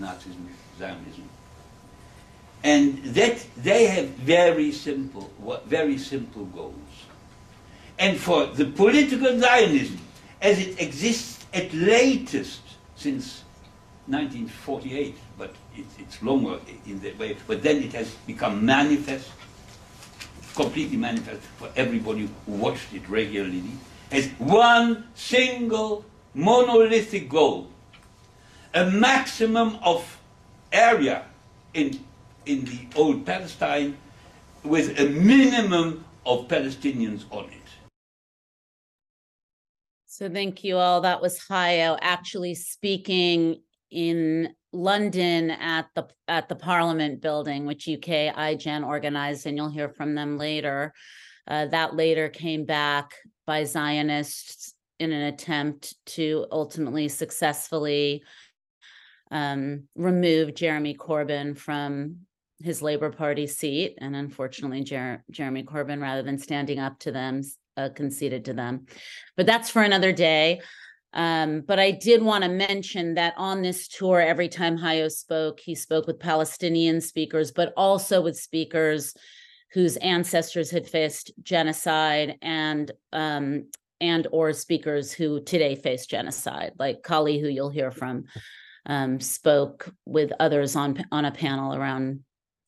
[0.00, 1.28] Nazism, Zionism,
[2.64, 5.30] and that they have very simple,
[5.66, 6.74] very simple goals.
[7.96, 10.00] And for the political Zionism,
[10.42, 12.62] as it exists at latest
[12.96, 13.44] since
[14.08, 15.25] 1948, but
[15.76, 19.30] it, it's longer in that way, but then it has become manifest,
[20.54, 23.62] completely manifest for everybody who watched it regularly,
[24.10, 27.68] as one single monolithic goal,
[28.74, 30.18] a maximum of
[30.72, 31.24] area
[31.74, 31.98] in
[32.44, 33.96] in the old Palestine
[34.62, 37.52] with a minimum of Palestinians on it.
[40.06, 41.00] So thank you all.
[41.02, 43.60] That was Hajo actually speaking
[43.90, 49.88] in London at the at the Parliament building, which UK IJAN organized, and you'll hear
[49.88, 50.92] from them later.
[51.48, 53.14] Uh, that later came back
[53.46, 58.22] by Zionists in an attempt to ultimately successfully
[59.30, 62.16] um, remove Jeremy Corbyn from
[62.62, 63.98] his Labor Party seat.
[63.98, 67.42] And unfortunately, Jer- Jeremy Corbyn, rather than standing up to them,
[67.76, 68.86] uh, conceded to them.
[69.36, 70.60] But that's for another day.
[71.16, 75.58] Um, but I did want to mention that on this tour, every time Hajo spoke,
[75.58, 79.14] he spoke with Palestinian speakers, but also with speakers
[79.72, 83.66] whose ancestors had faced genocide and um,
[83.98, 88.24] and or speakers who today face genocide, like Kali, who you'll hear from,
[88.84, 92.20] um, spoke with others on on a panel around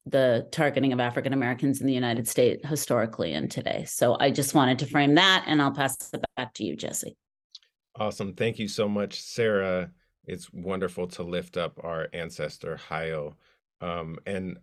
[0.07, 3.85] the targeting of African Americans in the United States historically and today.
[3.87, 7.15] So I just wanted to frame that, and I'll pass it back to you, Jesse.
[7.99, 8.33] Awesome.
[8.33, 9.91] Thank you so much, Sara.
[10.25, 13.37] It's wonderful to lift up our ancestor, Hajo.
[13.81, 14.59] Um, and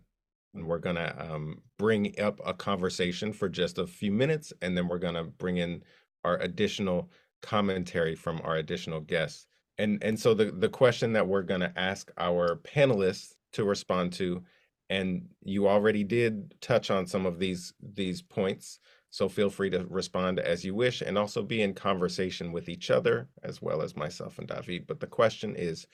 [0.54, 4.88] we're going to um, bring up a conversation for just a few minutes, and then
[4.88, 5.82] we're going to bring in
[6.24, 7.10] our additional
[7.42, 9.46] commentary from our additional guests.
[9.76, 14.14] And, and so the, the question that we're going to ask our panelists to respond
[14.14, 14.42] to,
[14.88, 18.78] and you already did touch on some of these these points,
[19.16, 22.90] so feel free to respond as you wish and also be in conversation with each
[22.90, 24.86] other as well as myself and David.
[24.86, 25.86] But the question is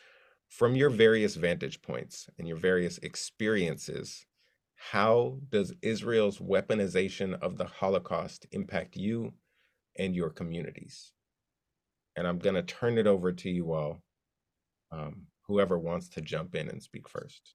[0.49, 4.27] from your various vantage points and your various experiences,
[4.75, 9.35] how does Israel's weaponization of the Holocaust impact you
[9.97, 11.13] and your communities?
[12.17, 14.03] And I'm going to turn it over to you all,
[14.91, 17.55] um, whoever wants to jump in and speak first.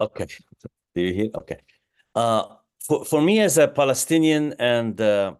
[0.00, 0.28] Okay.
[0.94, 1.30] Do you hear?
[1.34, 1.58] Okay.
[2.14, 2.44] Uh,
[2.80, 5.34] for, for me as a Palestinian and uh,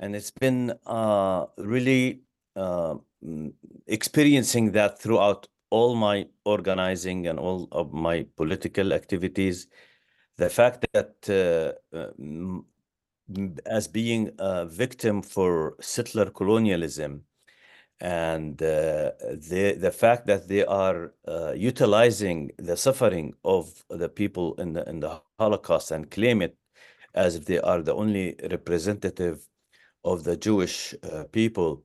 [0.00, 2.22] and it's been uh, really
[2.56, 2.96] uh,
[3.86, 9.68] experiencing that throughout all my organizing and all of my political activities.
[10.38, 11.72] The fact that uh,
[13.64, 17.22] as being a victim for settler colonialism
[18.00, 24.54] and uh, the the fact that they are uh, utilizing the suffering of the people
[24.56, 26.56] in the in the Holocaust and claim it
[27.14, 29.46] as if they are the only representative
[30.04, 31.84] of the Jewish uh, people.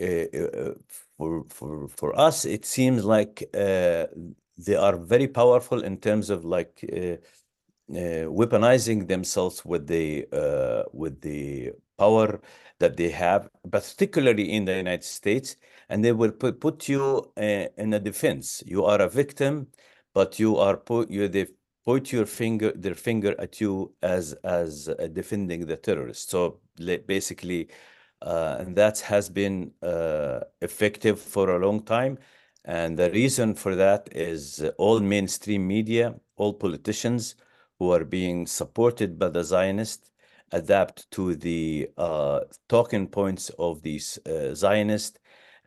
[0.00, 0.74] Uh, uh,
[1.18, 4.06] for, for, for us, it seems like uh,
[4.56, 6.82] they are very powerful in terms of like
[7.90, 10.26] weaponizing themselves with the
[10.92, 12.40] with the power
[12.78, 15.56] that they have, particularly in the United States,
[15.90, 18.62] and they will put, put you in a defense.
[18.64, 19.66] You are a victim,
[20.14, 21.48] but you are put you the
[21.84, 26.60] point your finger their finger at you as as uh, defending the terrorists so
[27.06, 27.68] basically
[28.22, 32.18] uh, and that has been uh, effective for a long time.
[32.64, 37.34] And the reason for that is all mainstream media all politicians
[37.78, 40.10] who are being supported by the zionists
[40.52, 45.18] adapt to the uh, talking points of these uh, zionists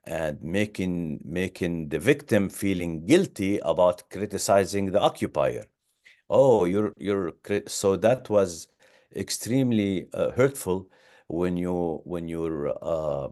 [0.05, 5.65] and making making the victim feeling guilty about criticizing the occupier
[6.29, 7.33] oh you're you're
[7.67, 8.67] so that was
[9.15, 10.87] extremely uh, hurtful
[11.27, 13.27] when you when you're uh,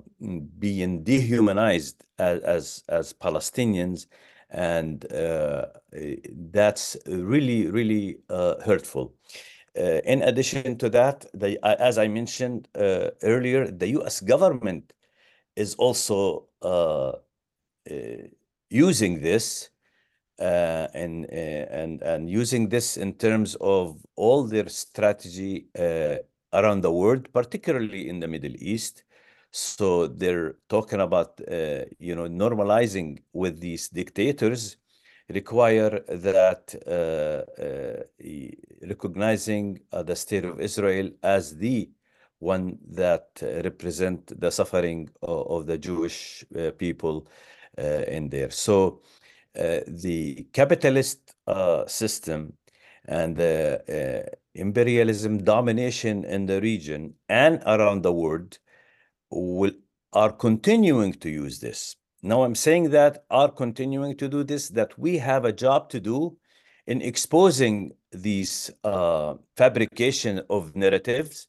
[0.59, 4.07] being dehumanized as as, as Palestinians
[4.49, 5.65] and uh,
[6.51, 9.13] that's really really uh, hurtful.
[9.77, 14.93] Uh, in addition to that the, as I mentioned uh, earlier the US government
[15.55, 16.47] is also
[18.69, 19.69] using this
[20.41, 26.15] uh, and uh, and and using this in terms of all their strategy uh,
[26.53, 29.03] around the world, particularly in the Middle East.
[29.51, 31.39] So they're talking about
[31.99, 34.77] you know normalizing with these dictators
[35.29, 38.03] require that uh, uh,
[38.87, 41.89] recognizing uh, the state of Israel as the
[42.39, 43.27] one that
[43.63, 46.43] represent the suffering of, of the Jewish
[46.79, 47.27] people
[47.77, 48.49] in there.
[48.49, 49.20] So uh,
[49.55, 52.53] the capitalist uh, system
[53.05, 58.59] and the uh, imperialism domination in the region and around the world
[59.29, 59.71] will
[60.13, 61.95] are continuing to use this.
[62.21, 65.99] Now I'm saying that are continuing to do this, that we have a job to
[65.99, 66.37] do
[66.85, 71.47] in exposing these uh, fabrication of narratives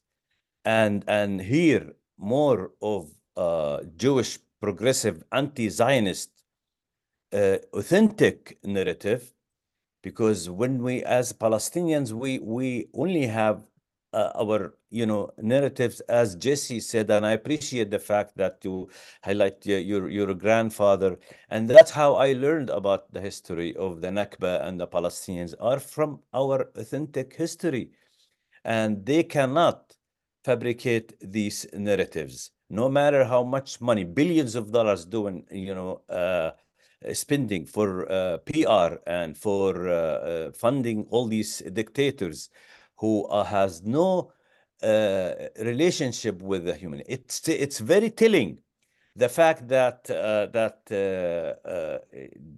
[0.63, 6.29] and and hear more of uh, Jewish progressive anti-Zionist
[7.33, 9.33] uh, authentic narrative
[10.01, 13.63] because when we as palestinians we we only have
[14.13, 18.87] uh, our you know narratives as jesse said and i appreciate the fact that you
[19.23, 21.17] highlight your, your your grandfather
[21.49, 25.79] and that's how i learned about the history of the nakba and the palestinians are
[25.79, 27.89] from our authentic history
[28.65, 29.95] and they cannot
[30.43, 32.51] fabricate these narratives.
[32.69, 36.51] No matter how much money billions of dollars doing you know uh,
[37.13, 42.49] spending for uh, PR and for uh, funding all these dictators
[42.97, 44.31] who has no
[44.81, 47.01] relationship with the human.
[47.07, 48.57] It's it's very telling
[49.15, 51.99] the fact that uh, that uh, uh,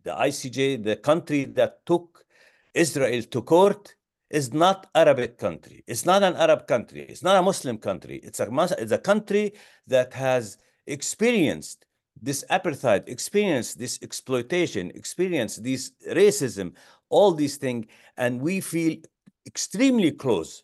[0.03, 2.25] the ICJ, the country that took
[2.73, 3.95] Israel to court,
[4.29, 5.83] is not Arabic country.
[5.87, 7.01] It's not an Arab country.
[7.01, 8.17] It's not a Muslim country.
[8.23, 8.47] It's a
[8.79, 9.53] it's a country
[9.87, 11.84] that has experienced
[12.21, 16.73] this apartheid, experience this exploitation, experience this racism,
[17.09, 17.85] all these things,
[18.17, 18.97] and we feel
[19.45, 20.63] extremely close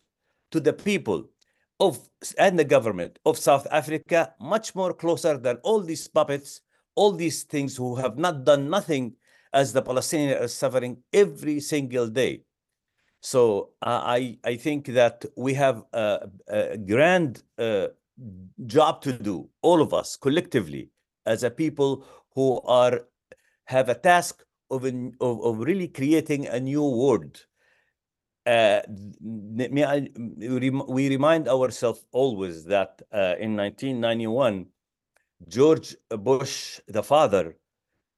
[0.50, 1.28] to the people
[1.80, 1.98] of
[2.38, 6.60] and the government of South Africa much more closer than all these puppets,
[6.94, 9.14] all these things who have not done nothing
[9.52, 12.42] as the Palestinians are suffering every single day.
[13.20, 17.88] So uh, I I think that we have a, a grand uh,
[18.66, 20.90] job to do, all of us collectively,
[21.26, 22.04] as a people
[22.34, 23.02] who are
[23.64, 27.44] have a task of, of, of really creating a new world.
[28.44, 28.80] Uh,
[29.20, 34.66] we remind ourselves always that uh, in 1991,
[35.46, 37.56] George Bush, the father,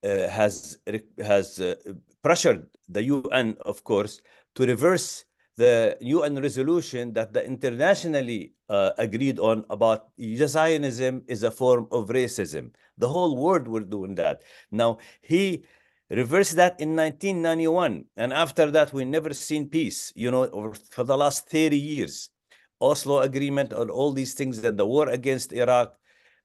[0.03, 0.79] uh, has
[1.19, 1.75] has uh,
[2.23, 4.21] pressured the UN, of course,
[4.55, 5.25] to reverse
[5.57, 12.09] the UN resolution that the internationally uh, agreed on about Zionism is a form of
[12.09, 12.73] racism.
[12.99, 14.43] The whole world were doing that.
[14.71, 15.65] Now he
[16.11, 18.05] reversed that in 1991.
[18.17, 22.31] And after that, we never seen peace, you know, for the last 30 years.
[22.81, 25.95] Oslo Agreement and all these things and the war against Iraq.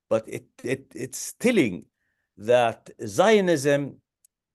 [0.09, 1.85] But it, it it's telling
[2.37, 3.97] that Zionism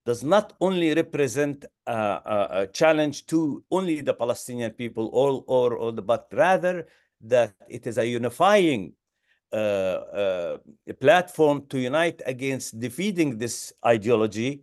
[0.07, 5.75] does not only represent a, a, a, challenge to only the Palestinian people, or, or,
[5.77, 6.87] or the, but rather
[7.23, 8.93] that it is a unifying
[9.53, 10.59] uh, uh,
[11.01, 14.63] platform to unite against defeating this ideology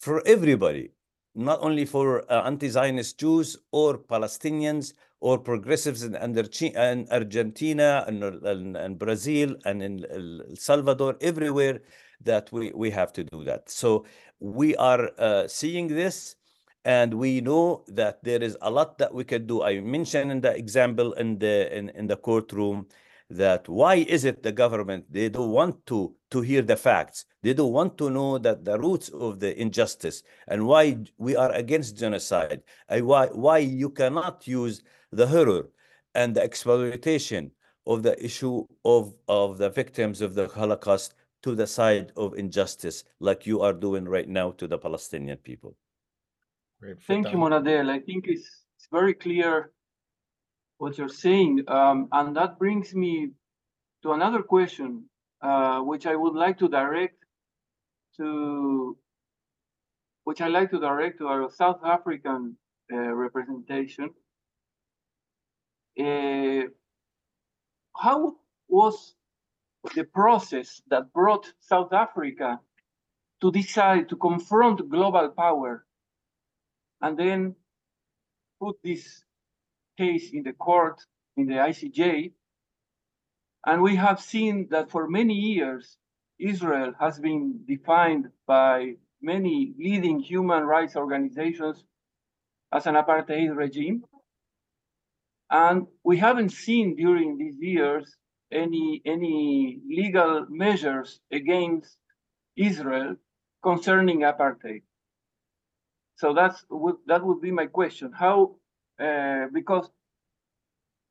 [0.00, 0.90] for everybody,
[1.34, 8.76] not only for uh, anti-Zionist Jews or Palestinians or progressives in, in Argentina and, and,
[8.76, 11.80] and, Brazil and in El Salvador, everywhere
[12.24, 13.70] that we, we have to do that.
[13.70, 14.04] So
[14.40, 16.36] we are uh, seeing this
[16.84, 19.62] and we know that there is a lot that we can do.
[19.62, 22.86] I mentioned in the example in the in, in the courtroom
[23.30, 27.54] that why is it the government they don't want to to hear the facts they
[27.54, 31.96] don't want to know that the roots of the injustice and why we are against
[31.96, 35.68] genocide and why why you cannot use the horror
[36.14, 37.50] and the exploitation
[37.86, 41.14] of the issue of of the victims of the holocaust
[41.44, 45.76] to the side of injustice like you are doing right now to the palestinian people
[46.80, 46.96] Great.
[47.06, 49.70] thank you monadel i think it's, it's very clear
[50.78, 51.64] what you're saying.
[51.68, 53.30] Um, and that brings me
[54.02, 55.04] to another question,
[55.40, 57.16] uh, which I would like to direct
[58.16, 58.96] to,
[60.24, 62.56] which I like to direct to our South African
[62.92, 64.10] uh, representation.
[65.98, 66.68] Uh,
[67.96, 68.36] how
[68.68, 69.14] was
[69.94, 72.60] the process that brought South Africa
[73.40, 75.84] to decide to confront global power
[77.02, 77.54] and then
[78.60, 79.24] put this
[79.98, 81.00] case in the court,
[81.36, 82.32] in the ICJ.
[83.66, 85.96] And we have seen that for many years,
[86.38, 91.84] Israel has been defined by many leading human rights organizations
[92.72, 94.04] as an apartheid regime.
[95.50, 98.16] And we haven't seen during these years
[98.54, 101.96] any, any legal measures against
[102.56, 103.16] Israel
[103.62, 104.82] concerning apartheid.
[106.16, 106.64] So that's
[107.06, 108.12] that would be my question.
[108.12, 108.56] How
[109.00, 109.90] uh, because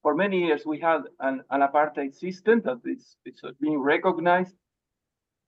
[0.01, 4.55] for many years we had an, an apartheid system that is it's being recognized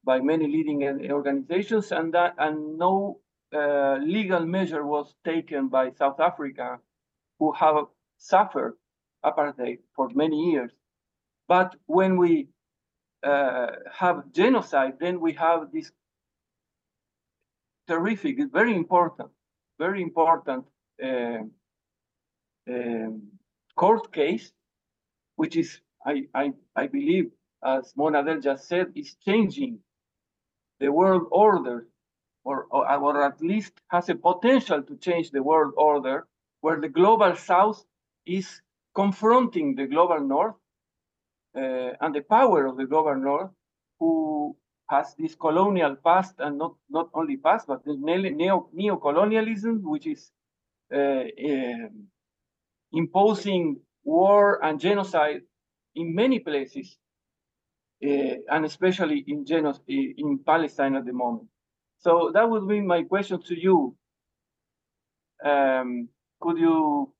[0.03, 3.19] by many leading organizations, and that and no
[3.55, 6.79] uh, legal measure was taken by South Africa,
[7.39, 7.85] who have
[8.17, 8.75] suffered
[9.23, 10.71] apartheid for many years.
[11.47, 12.47] But when we
[13.23, 15.91] uh, have genocide, then we have this
[17.87, 19.29] terrific, very important,
[19.79, 20.65] very important
[21.03, 21.43] uh,
[22.67, 23.21] um,
[23.75, 24.51] court case,
[25.35, 27.31] which is, I, I, I believe,
[27.63, 29.79] as Monadel just said, is changing
[30.79, 31.87] the world order,
[32.43, 36.27] or, or, or at least has a potential to change the world order,
[36.61, 37.85] where the global south
[38.25, 38.61] is
[38.95, 40.55] confronting the global north
[41.55, 42.85] and the power of the
[43.15, 43.51] north,
[43.99, 44.55] who
[44.89, 50.31] has this colonial past and not, not only past, but the neo, neo-colonialism, which is
[50.93, 52.07] uh, um,
[52.93, 55.41] imposing war and genocide
[55.95, 56.97] in many places,
[58.03, 59.45] uh, and especially in,
[59.87, 61.47] in Palestine at the moment.
[61.97, 63.95] So that would be my question to you.
[65.43, 67.13] Um, could you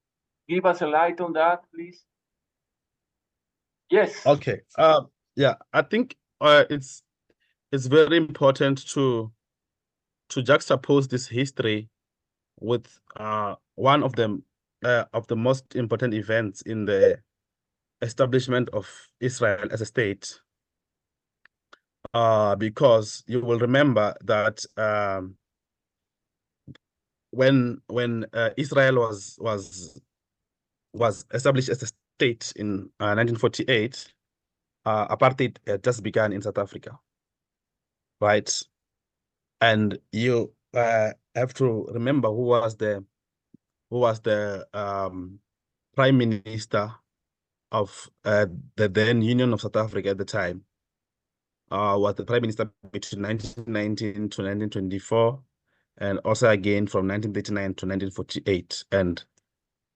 [0.47, 2.05] give us a light on that, please?
[3.89, 4.25] Yes.
[4.25, 4.61] Okay.
[4.77, 5.03] Uh,
[5.35, 7.03] yeah, I think uh, it's
[7.71, 9.31] it's very important to
[10.29, 11.89] to juxtapose this history
[12.59, 14.41] with uh, one of the
[14.83, 17.19] uh, of the most important events in the
[18.01, 18.87] establishment of
[19.19, 20.39] Israel as a state.
[22.13, 25.35] Uh, because you will remember that um,
[27.31, 30.01] when when uh, Israel was was
[30.93, 34.13] was established as a state in 1948,
[34.85, 36.97] uh, uh, apartheid just began in South Africa,
[38.21, 38.51] right?
[39.61, 43.03] And you uh, have to remember who was the
[43.89, 45.39] who was the um,
[45.95, 46.91] prime minister
[47.71, 50.63] of uh, the then Union of South Africa at the time.
[51.71, 55.39] Uh, was the prime minister between 1919 to 1924,
[55.97, 59.25] and also again from 1939 to 1948, and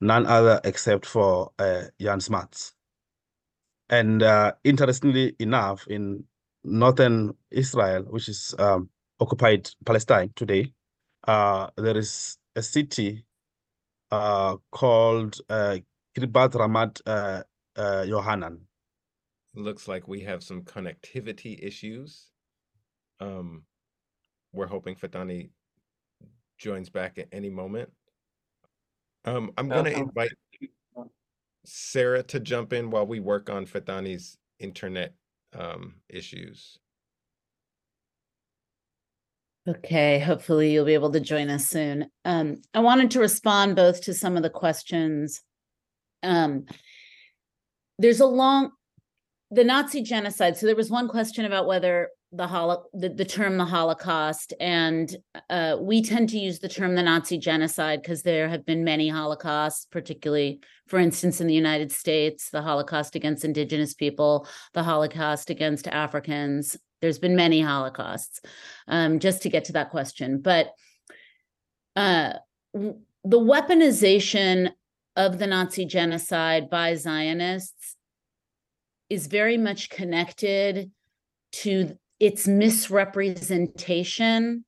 [0.01, 2.73] none other except for uh, Jan Smuts.
[3.89, 6.23] And uh, interestingly enough, in
[6.63, 8.89] northern Israel, which is um,
[9.19, 10.73] occupied Palestine today,
[11.27, 13.25] uh, there is a city
[14.11, 15.77] uh, called uh,
[16.17, 17.43] Ramat uh,
[17.75, 18.61] uh, Yohanan.
[19.55, 22.27] Looks like we have some connectivity issues.
[23.19, 23.63] Um,
[24.53, 25.49] we're hoping Phethani
[26.57, 27.89] joins back at any moment.
[29.25, 30.31] Um, I'm going to invite
[31.65, 35.13] Sara to jump in while we work on Phethani's internet
[35.57, 36.79] um, issues.
[39.67, 42.09] Okay, hopefully you'll be able to join us soon.
[42.25, 45.41] Um, I wanted to respond both to some of the questions.
[46.23, 46.65] Um,
[47.99, 48.71] there's a long,
[49.51, 50.57] the Nazi genocide.
[50.57, 55.15] So there was one question about whether the holo the, the term the holocaust and
[55.49, 59.09] uh, we tend to use the term the nazi genocide because there have been many
[59.09, 65.49] holocausts particularly for instance in the united states the holocaust against indigenous people the holocaust
[65.49, 68.41] against africans there's been many holocausts
[68.87, 70.73] um, just to get to that question but
[71.95, 72.33] uh,
[72.73, 74.71] the weaponization
[75.15, 77.95] of the nazi genocide by zionists
[79.09, 80.91] is very much connected
[81.51, 84.65] to its misrepresentation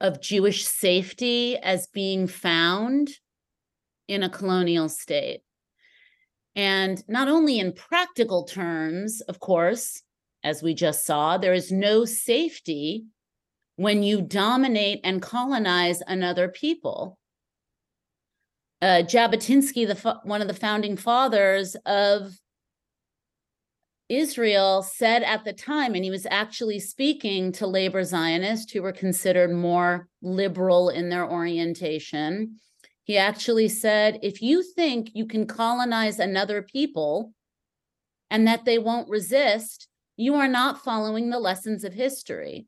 [0.00, 3.10] of Jewish safety as being found
[4.08, 5.40] in a colonial state.
[6.56, 10.02] And not only in practical terms, of course,
[10.42, 13.06] as we just saw, there is no safety
[13.76, 17.18] when you dominate and colonize another people.
[18.82, 22.38] Uh, Jabotinsky, the one of the founding fathers of
[24.08, 28.92] Israel said at the time, and he was actually speaking to labor Zionists who were
[28.92, 32.56] considered more liberal in their orientation.
[33.04, 37.32] He actually said, if you think you can colonize another people
[38.30, 42.66] and that they won't resist, you are not following the lessons of history.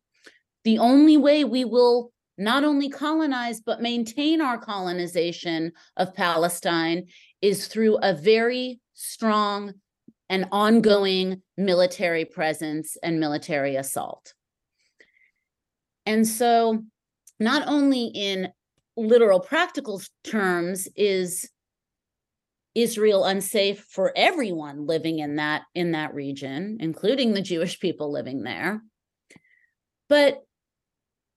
[0.65, 7.07] The only way we will not only colonize, but maintain our colonization of Palestine
[7.41, 9.73] is through a very strong
[10.29, 14.35] an ongoing military presence and military assault.
[16.05, 16.83] And so,
[17.39, 18.49] not only in
[18.97, 21.49] literal practical terms is
[22.75, 28.43] Israel unsafe for everyone living in that in that region, including the Jewish people living
[28.43, 28.83] there.
[30.09, 30.43] But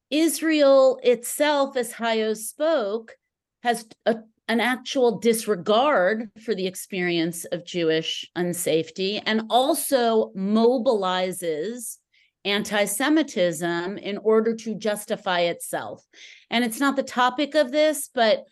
[0.10, 3.16] Israel itself, as Hajo spoke,
[3.64, 4.18] has a
[4.50, 11.98] an actual disregard for the experience of Jewish unsafety and also mobilizes
[12.46, 16.04] anti Semitism in order to justify itself.
[16.50, 18.44] And it's not the topic of this, but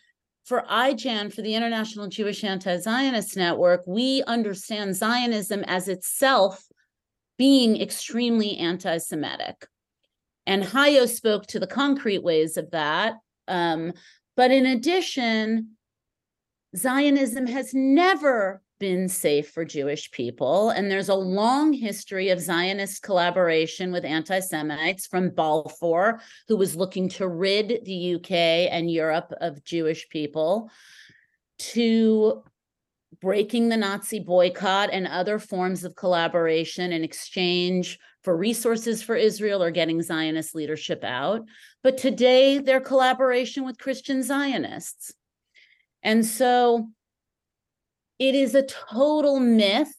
[0.44, 6.64] for IJAN, for the International Jewish Anti Zionist Network, we understand Zionism as itself
[7.38, 9.66] being extremely anti Semitic.
[10.46, 13.14] And Hajo spoke to the concrete ways of that.
[13.48, 13.92] Um,
[14.36, 15.76] but in addition,
[16.76, 20.70] Zionism has never been safe for Jewish people.
[20.70, 26.76] And there's a long history of Zionist collaboration with anti Semites from Balfour, who was
[26.76, 28.32] looking to rid the UK
[28.70, 30.70] and Europe of Jewish people,
[31.58, 32.42] to
[33.20, 39.62] breaking the Nazi boycott and other forms of collaboration in exchange for resources for Israel
[39.62, 41.42] or getting Zionist leadership out.
[41.82, 45.14] But today, their collaboration with Christian Zionists.
[46.02, 46.88] And so
[48.18, 49.94] it is a total myth.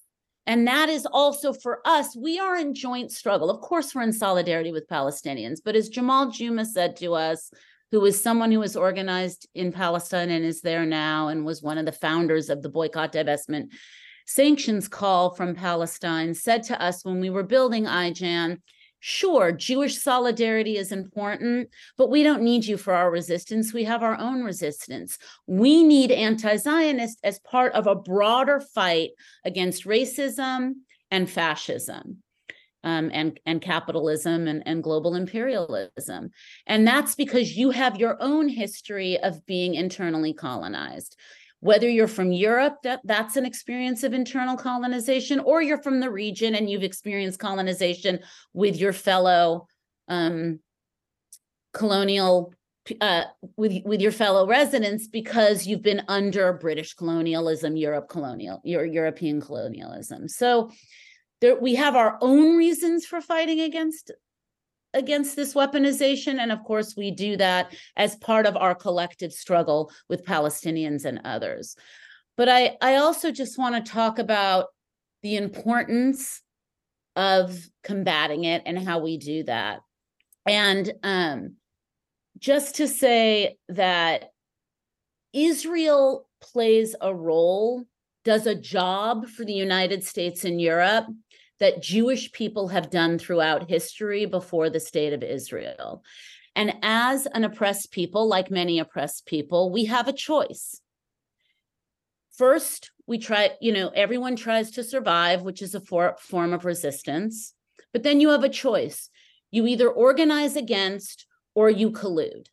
[0.45, 3.51] And that is also for us, we are in joint struggle.
[3.51, 5.59] Of course, we're in solidarity with Palestinians.
[5.63, 7.51] But as Jamal Juma said to us,
[7.91, 11.77] who was someone who was organized in Palestine and is there now and was one
[11.77, 13.71] of the founders of the boycott, divestment,
[14.25, 18.57] sanctions call from Palestine, said to us when we were building IJAN,
[18.99, 23.73] sure, Jewish solidarity is important, but we don't need you for our resistance.
[23.73, 25.17] We have our own resistance.
[25.47, 29.11] We need anti Zionist as part of a broader fight
[29.45, 30.73] against racism
[31.11, 32.23] and fascism.
[32.81, 36.31] Um, and and capitalism and, and global imperialism
[36.65, 41.17] and that's because you have your own history of being internally colonized
[41.61, 46.09] whether you're from Europe, that, that's an experience of internal colonization, or you're from the
[46.09, 48.19] region and you've experienced colonization
[48.53, 49.67] with your fellow
[50.07, 50.59] um,
[51.73, 52.53] colonial
[53.01, 53.23] uh,
[53.55, 59.39] with with your fellow residents because you've been under British colonialism, Europe colonial, your European
[59.39, 60.27] colonialism.
[60.27, 60.71] So
[61.41, 64.11] there, we have our own reasons for fighting against
[64.93, 66.39] against this weaponization.
[66.39, 71.21] And of course, we do that as part of our collective struggle with Palestinians and
[71.25, 71.75] others.
[72.37, 74.67] But I, I also just want to talk about
[75.21, 76.41] the importance
[77.15, 79.81] of combating it and how we do that.
[80.47, 81.55] And um,
[82.37, 84.31] just to say that
[85.33, 87.83] Israel plays a role,
[88.23, 91.07] does a job for the United States and Europe
[91.59, 96.03] that Jewish people have done throughout history before the state of Israel.
[96.55, 100.81] And as an oppressed people, like many oppressed people, we have a choice.
[102.37, 106.65] First, we try, you know, everyone tries to survive, which is a for, form of
[106.65, 107.53] resistance.
[107.91, 109.09] But then you have a choice.
[109.51, 112.47] You either organize against or you collude.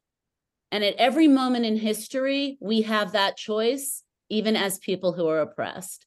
[0.73, 5.41] And at every moment in history, we have that choice, even as people who are
[5.41, 6.07] oppressed.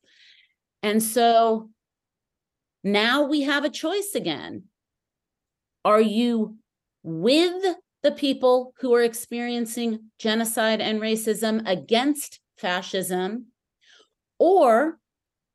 [0.83, 1.69] And so
[2.83, 4.63] now we have a choice again.
[5.83, 6.57] Are you
[7.03, 13.47] with the people who are experiencing genocide and racism against fascism?
[14.37, 14.97] Or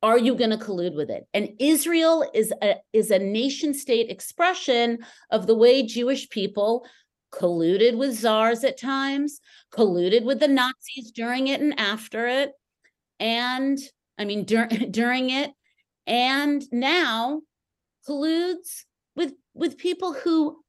[0.03, 1.27] are you going to collude with it?
[1.33, 4.99] And Israel is a, is a nation state expression
[5.31, 6.85] of the way Jewish people
[7.33, 9.39] colluded with czars at times,
[9.73, 12.51] colluded with the Nazis during it and after it.
[13.19, 13.79] And
[14.17, 15.51] I mean, dur- during it,
[16.07, 17.41] and now
[18.07, 18.85] colludes
[19.15, 20.63] with with people who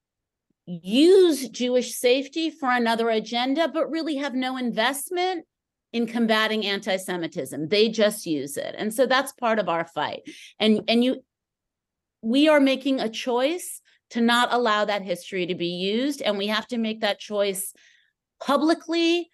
[0.67, 5.45] use Jewish safety for another agenda, but really have no investment
[5.93, 7.69] in combating anti-Semitism.
[7.69, 8.75] They just use it.
[8.77, 10.23] And so that's part of our fight.
[10.59, 11.25] And and you
[12.23, 13.81] we are making a choice
[14.11, 16.23] to not allow that history to be used.
[16.23, 17.73] And we have to make that choice
[18.45, 19.31] publicly,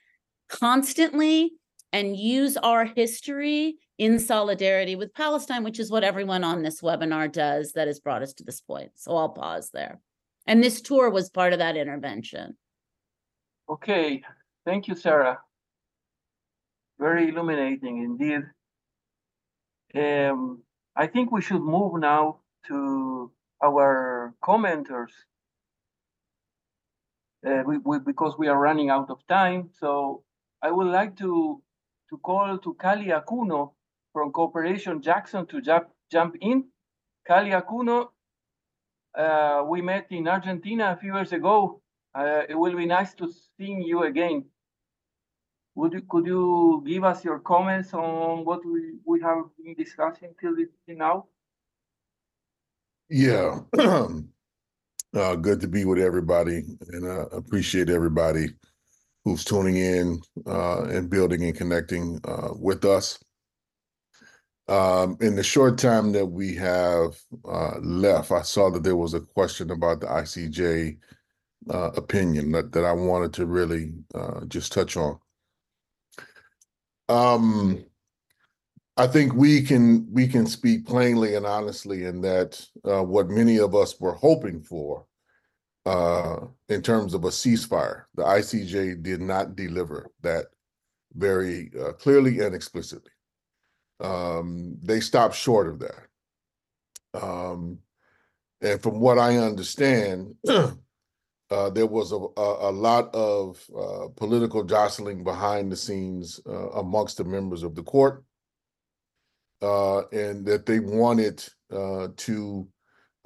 [0.48, 1.52] constantly,
[1.92, 7.30] and use our history in solidarity with Palestine, which is what everyone on this webinar
[7.30, 8.90] does that has brought us to this point.
[8.96, 10.00] So I'll pause there.
[10.46, 12.56] And this tour was part of that intervention.
[13.68, 14.22] Okay,
[14.64, 15.38] thank you, Sara.
[16.98, 18.42] Very illuminating indeed.
[19.94, 20.62] Um,
[20.96, 23.30] I think we should move now to
[23.62, 25.10] our commenters
[27.46, 29.70] uh, we, we, because we are running out of time.
[29.78, 30.22] So
[30.62, 31.62] I would like to
[32.12, 33.72] to call to Kali Akuno
[34.12, 36.64] from Cooperation Jackson to jump, jump in.
[37.26, 38.08] Kali Akuno,
[39.16, 41.80] uh, we met in Argentina a few years ago.
[42.14, 44.44] Uh, it will be nice to see you again.
[45.74, 50.34] Would you, could you give us your comments on what we, we have been discussing
[50.38, 50.54] till
[50.88, 51.24] now?
[53.08, 58.48] Yeah, uh, good to be with everybody, and uh, appreciate everybody
[59.24, 63.18] who's tuning in uh, and building and connecting uh, with us.
[64.68, 69.14] Um, in the short time that we have uh, left, I saw that there was
[69.14, 70.98] a question about the ICJ
[71.70, 75.18] uh, opinion that, that I wanted to really uh, just touch on.
[77.08, 77.84] Um,
[78.96, 83.58] I think we can we can speak plainly and honestly in that uh, what many
[83.58, 85.06] of us were hoping for
[85.84, 90.46] uh, in terms of a ceasefire, the ICJ did not deliver that
[91.14, 93.10] very uh, clearly and explicitly.
[94.00, 96.06] Um, they stopped short of that.
[97.14, 97.78] Um,
[98.60, 104.64] and from what I understand, uh, there was a, a, a lot of uh, political
[104.64, 108.24] jostling behind the scenes uh, amongst the members of the court,
[109.60, 112.66] uh, and that they wanted uh, to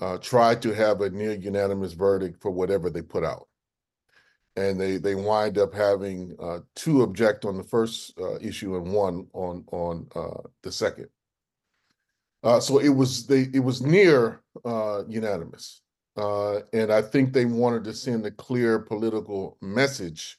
[0.01, 3.49] uh, try to have a near unanimous verdict for whatever they put out
[4.57, 8.92] and they they wind up having uh, two object on the first uh, issue and
[8.92, 11.09] one on on uh, the second.
[12.42, 15.82] Uh, so it was they it was near uh, unanimous,
[16.16, 20.38] and I think they wanted to send a clear political message,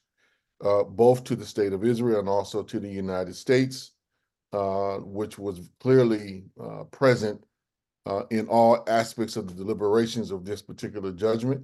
[0.61, 3.91] both to the state of Israel and also to the United States,
[4.51, 6.45] which was clearly
[6.91, 7.43] present
[8.07, 11.61] uh, in all aspects of the deliberations of this particular judgment.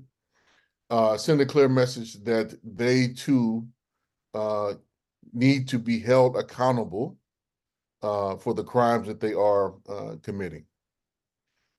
[0.89, 3.65] Uh, send a clear message that they too
[4.33, 4.73] uh,
[5.31, 7.17] need to be held accountable
[8.01, 10.65] uh, for the crimes that they are uh, committing.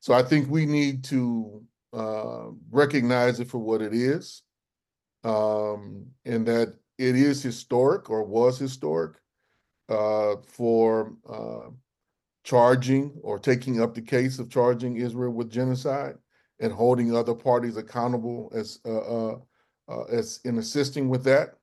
[0.00, 1.62] So I think we need to
[1.92, 4.42] uh, recognize it for what it is,
[5.22, 9.16] um, and that it is historic or was historic
[9.88, 11.12] for
[12.44, 16.14] charging or taking up the case of charging Israel with genocide
[16.60, 19.38] and holding other parties accountable as uh, uh,
[19.88, 21.56] uh, as in assisting with that.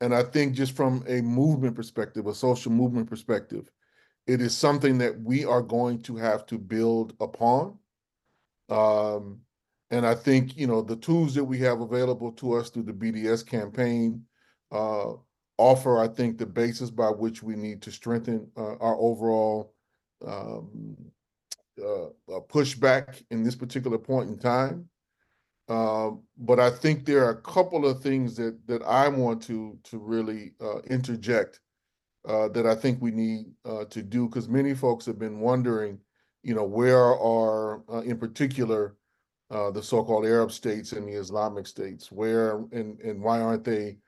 [0.00, 3.70] And I think just from a movement perspective, a social movement perspective,
[4.26, 7.78] it is something that we are going to have to build upon.
[8.68, 9.40] Um,
[9.90, 12.92] and I think you know the tools that we have available to us through the
[12.92, 14.24] BDS campaign
[14.72, 15.12] uh,
[15.58, 19.74] offer, I think, the basis by which we need to strengthen uh, our overall
[20.26, 20.96] um,
[21.80, 24.88] uh, pushback in this particular point in time.
[25.70, 29.78] Uh, but I think there are a couple of things that that I want to
[29.84, 31.60] to really uh, interject
[32.28, 36.00] uh, that I think we need uh, to do because many folks have been wondering,
[36.42, 38.96] you know, where are uh, in particular
[39.48, 43.98] the so-called Arab states and the Islamic states, where and and why aren't they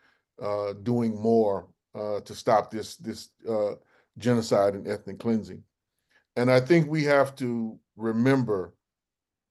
[0.82, 3.30] doing more to stop this this
[4.18, 5.62] genocide and ethnic cleansing?
[6.36, 8.74] And I think we have to remember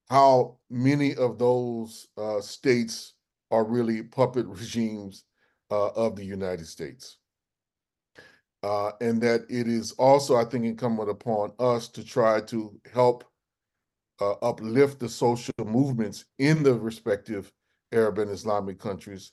[0.09, 3.13] how many of those uh, states
[3.51, 5.25] are really puppet regimes
[5.69, 7.17] uh, of the United States.
[8.63, 13.23] Uh, and that it is also, I think, incumbent upon us to try to help
[14.19, 17.51] uh, uplift the social movements in the respective
[17.91, 19.31] Arab and Islamic countries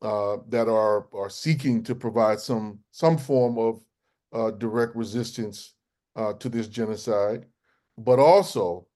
[0.00, 3.84] uh, that are are seeking to provide some some form of
[4.32, 5.74] uh, direct resistance
[6.16, 7.46] uh, to this genocide,
[7.98, 8.86] but also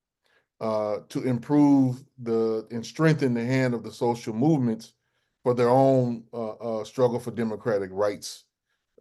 [0.61, 4.95] uh, to improve the and strengthen the hand of the social movements
[5.43, 8.45] for their own uh, uh struggle for democratic rights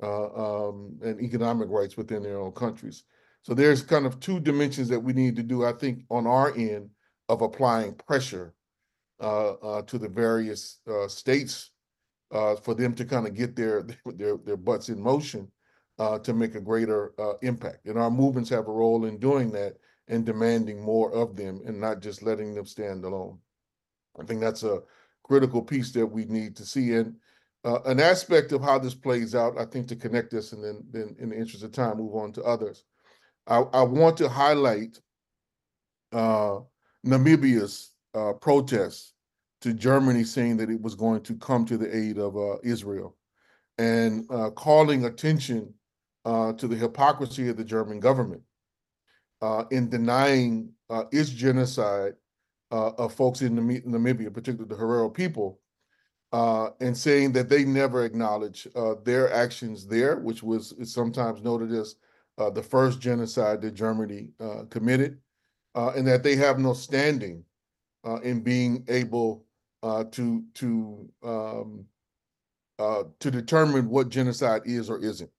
[0.03, 3.03] uh, um, and economic rights within their own countries.
[3.41, 6.53] So there's kind of two dimensions that we need to do, I think, on our
[6.55, 6.89] end
[7.29, 8.53] of applying pressure
[9.19, 11.71] uh, to the various states
[12.31, 15.49] for them to kind of get their their their butts in motion
[15.99, 17.85] uh, to make a greater uh, impact.
[17.85, 19.77] And our movements have a role in doing that
[20.07, 23.39] and demanding more of them and not just letting them stand alone.
[24.19, 24.81] I think that's a
[25.23, 26.93] critical piece that we need to see.
[26.93, 27.15] And
[27.63, 30.83] uh, an aspect of how this plays out, I think, to connect this and then,
[30.91, 32.83] then in the interest of time, move on to others.
[33.47, 34.99] I, I want to highlight
[36.11, 36.59] uh,
[37.05, 39.13] Namibia's uh, protests
[39.61, 43.15] to Germany saying that it was going to come to the aid of uh, Israel
[43.77, 45.73] and uh, calling attention
[46.25, 48.41] uh, to the hypocrisy of the German government
[49.41, 52.13] uh, in denying uh, its genocide
[52.71, 55.59] uh, of folks in Namibia, particularly the Herero people,
[56.31, 58.67] uh, and saying that they never acknowledge
[59.03, 61.95] their actions there, which was sometimes noted as
[62.53, 64.29] the first genocide that Germany
[64.69, 65.19] committed,
[65.75, 67.43] and that they have no standing
[68.23, 69.45] in being able
[70.11, 71.85] to to um,
[73.19, 75.29] to determine what genocide is or isn't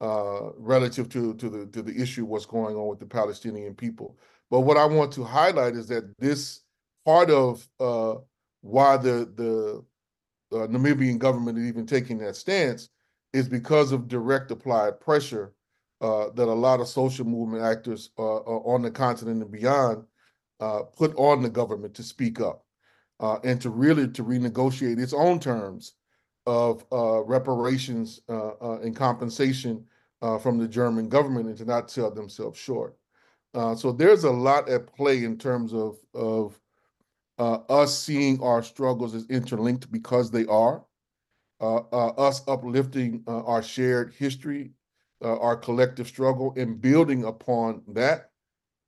[0.00, 4.16] uh, relative to to the to the issue what's going on with the Palestinian people.
[4.50, 6.60] But what I want to highlight is that this
[7.04, 8.14] part of uh,
[8.60, 9.84] why the the
[10.56, 12.88] uh, Namibian government is even taking that stance
[13.32, 15.52] is because of direct applied pressure
[16.00, 20.04] uh, that a lot of social movement actors uh, uh, on the continent and beyond
[20.96, 22.64] put on the government to speak up
[23.44, 25.94] and to really to renegotiate its own terms
[26.48, 29.84] of uh, reparations uh, uh, and compensation
[30.22, 32.96] uh, from the German government and to not sell themselves short.
[33.52, 36.58] Uh, so there's a lot at play in terms of of
[37.38, 40.82] uh, us seeing our struggles as interlinked because they are,
[41.60, 44.72] us uplifting our shared history,
[45.22, 48.30] our collective struggle, and building upon that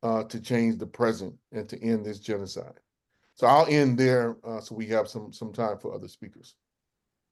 [0.03, 2.81] to change the present and to end this genocide.
[3.35, 6.55] So I'll end there so we have some some time for other speakers.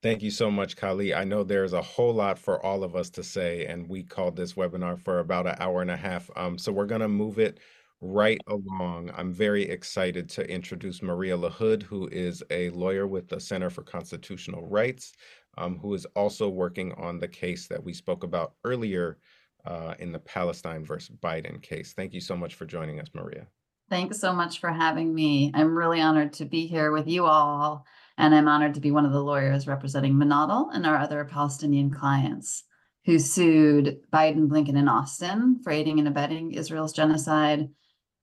[0.01, 1.13] Thank you so much, Kali.
[1.13, 4.37] I know there's a whole lot for all of us to say, and we called
[4.37, 6.31] this webinar for about an hour and a half.
[6.37, 7.59] Um, so we're going to move it
[8.01, 9.11] right along.
[9.17, 13.83] I'm very excited to introduce Maria LaHood, who is a lawyer with the Center for
[13.83, 15.15] Constitutional Rights,
[15.57, 19.19] um, who is also working on the case that we spoke about earlier
[19.65, 21.93] uh, in the Palestine versus Biden case.
[21.93, 23.49] Thank you so much for joining us, Maria.
[23.91, 25.51] Thanks so much for having me.
[25.55, 27.85] I'm really honored to be here with you all
[28.19, 31.91] and I'm honored to be one of the lawyers representing Monadel and our other Palestinian
[31.91, 32.65] clients
[33.07, 37.71] who sued Biden, Blinken, and Austin for aiding and abetting Israel's genocide,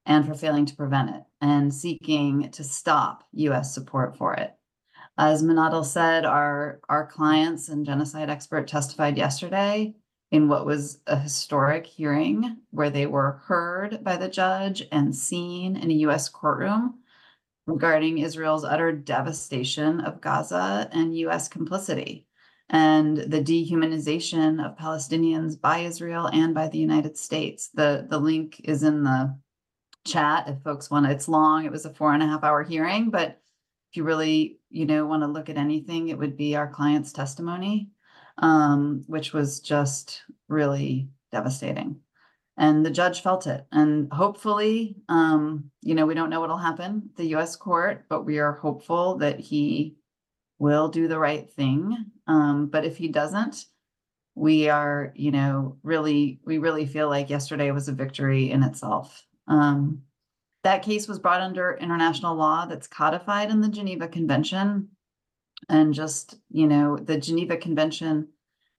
[0.05, 4.53] and for failing to prevent it and seeking to stop US support for it.
[5.17, 9.95] As Monadel said, our, our clients and genocide expert testified yesterday
[10.29, 15.77] in what was a historic hearing where they were heard by the judge and seen
[15.77, 16.99] in a US courtroom
[17.68, 22.28] regarding Israel's utter devastation of Gaza and US complicity
[22.70, 27.70] and the dehumanization of Palestinians by Israel and by the United States.
[27.74, 29.38] The, the link is in the
[30.05, 33.09] chat if folks want It's long, it was a four and a half hour hearing,
[33.09, 33.41] but
[33.89, 37.11] if you really, you know, want to look at anything, it would be our client's
[37.11, 37.89] testimony,
[38.38, 41.99] um, which was just really devastating
[42.58, 43.66] and the judge felt it.
[43.72, 48.39] And hopefully um, you know we don't know what'll happen the us court but we
[48.39, 49.95] are hopeful that he
[50.60, 52.12] will do the right thing.
[52.28, 53.66] Um, but if he doesn't
[54.36, 59.26] we are you know really we really feel like yesterday was a victory in itself.
[59.47, 60.01] Um,
[60.64, 64.89] that case was brought under international law that's codified in the geneva convention.
[65.70, 68.28] And just you know the geneva convention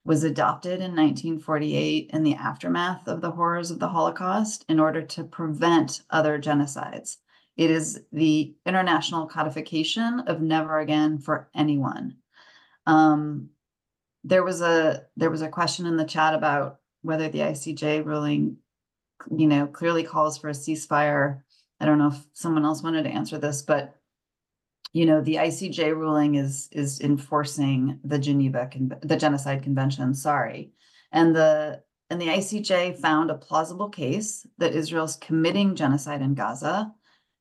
[0.07, 5.01] was adopted in 1948 in the aftermath of the horrors of the Holocaust in order
[5.01, 7.17] to prevent other genocides.
[7.57, 12.15] It is the international codification of never again for anyone.
[12.85, 13.49] Um,
[14.23, 18.55] there was a there was a question in the chat about whether the ICJ ruling,
[19.35, 21.41] you know, clearly calls for a ceasefire.
[21.81, 23.96] I don't know if someone else wanted to answer this, but
[24.93, 28.69] you know the ICJ ruling is is enforcing the Geneva
[29.01, 30.13] the Genocide Convention.
[30.13, 30.71] Sorry,
[31.11, 36.93] and the and the ICJ found a plausible case that Israel's committing genocide in Gaza,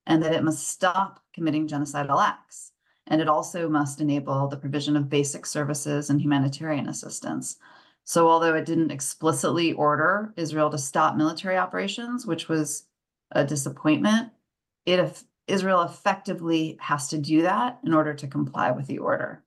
[0.06, 2.72] and that it must stop committing genocidal acts,
[3.06, 7.56] and it also must enable the provision of basic services and humanitarian assistance.
[8.04, 12.86] So, although it didn't explicitly order Israel to stop military operations, which was
[13.32, 14.30] a disappointment,
[14.84, 19.44] it Israel effectively has to do that in order to comply with the order.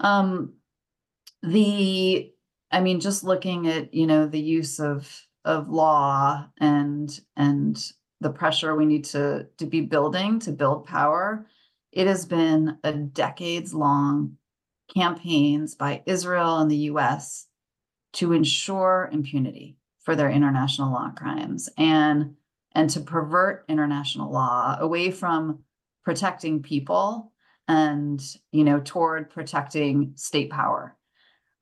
[0.00, 0.54] Um,
[1.42, 2.32] the,
[2.70, 8.30] I mean, just looking at you know the use of of law and and the
[8.30, 11.46] pressure we need to to be building to build power,
[11.92, 14.36] it has been a decades long
[14.94, 17.46] campaigns by Israel and the U.S.
[18.14, 22.36] to ensure impunity for their international law crimes and
[22.76, 25.60] and to pervert international law away from
[26.04, 27.32] protecting people
[27.66, 28.22] and
[28.52, 30.94] you know toward protecting state power.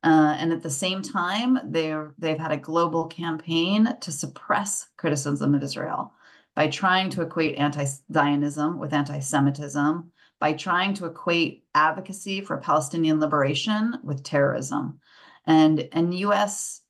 [0.02, 5.54] Uh, and at the same time they're they've had a global campaign to suppress criticism
[5.54, 6.12] of israel
[6.56, 10.10] by trying to equate anti-zionism with anti-semitism
[10.40, 14.98] by trying to equate advocacy for palestinian liberation with terrorism.
[15.46, 16.82] And and us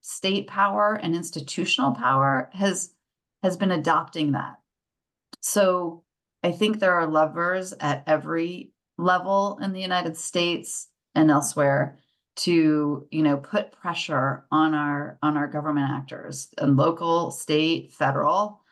[0.00, 2.93] state power and institutional power has
[3.44, 4.56] has been adopting that.
[5.42, 6.02] So
[6.42, 11.98] I think there are levers at every level in the United States and elsewhere
[12.36, 18.62] to you know put pressure on our on our government actors and local state federal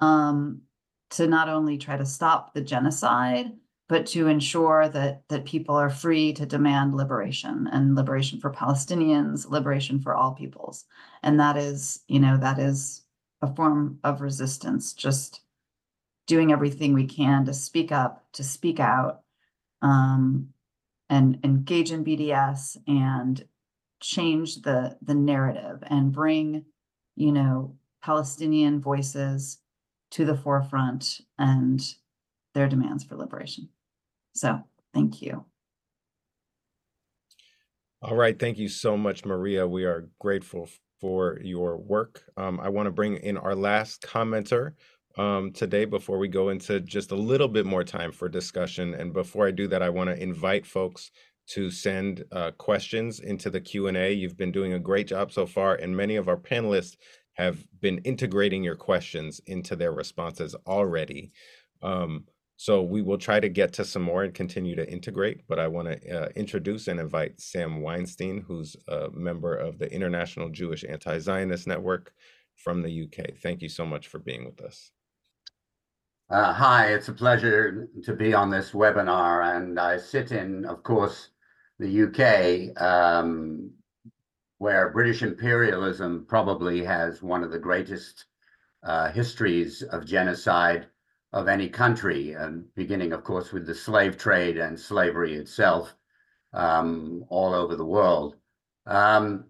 [0.00, 0.62] um,
[1.10, 3.52] to not only try to stop the genocide
[3.88, 9.48] but to ensure that that people are free to demand liberation and liberation for palestinians
[9.48, 10.84] liberation for all peoples
[11.22, 13.02] and that is you know that is
[13.42, 15.40] a form of resistance, just
[16.26, 19.22] doing everything we can to speak up, to speak out,
[19.82, 20.48] um,
[21.10, 23.44] and engage in BDS and
[24.00, 26.64] change the the narrative and bring,
[27.16, 29.58] you know, Palestinian voices
[30.12, 31.94] to the forefront and
[32.54, 33.68] their demands for liberation.
[34.34, 34.60] So,
[34.94, 35.44] thank you.
[38.00, 38.38] All right.
[38.38, 39.66] Thank you so much, Maria.
[39.66, 40.68] We are grateful
[41.02, 42.22] for your work.
[42.36, 44.74] Um, I want to bring in our last commenter
[45.18, 48.94] um, today before we go into just a little bit more time for discussion.
[48.94, 51.10] And before I do that, I want to invite folks
[51.48, 54.12] to send uh, questions into the Q&A.
[54.12, 56.96] You've been doing a great job so far, and many of our panelists
[57.32, 61.32] have been integrating your questions into their responses already.
[61.82, 62.26] Um,
[62.62, 65.66] so we will try to get to some more and continue to integrate, but I
[65.66, 70.84] want to uh, introduce and invite Sam Weinstein, who's a member of the International Jewish
[70.88, 72.12] Anti-Zionist Network
[72.54, 73.36] from the UK.
[73.42, 74.92] Thank you so much for being with us.
[76.30, 80.84] Uh, hi, it's a pleasure to be on this webinar, and I sit in, of
[80.84, 81.30] course,
[81.80, 83.72] the UK, um,
[84.58, 88.26] where British imperialism probably has one of the greatest
[88.84, 90.86] uh, histories of genocide
[91.32, 95.94] of any country, and beginning, of course, with the slave trade and slavery itself
[96.52, 98.36] um, all over the world.
[98.86, 99.44] Um,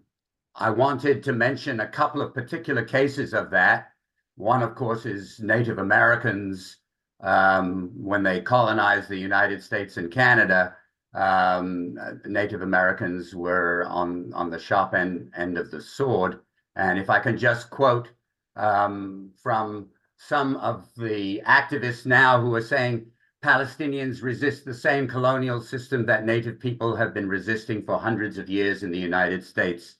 [0.55, 3.89] I wanted to mention a couple of particular cases of that.
[4.35, 6.77] One, of course, is Native Americans
[7.21, 10.75] um, when they colonized the United States and Canada.
[11.13, 16.39] Um, Native Americans were on on the sharp end end of the sword.
[16.75, 18.09] And if I can just quote
[18.55, 23.05] um, from some of the activists now who are saying
[23.43, 28.49] Palestinians resist the same colonial system that Native people have been resisting for hundreds of
[28.49, 29.95] years in the United States.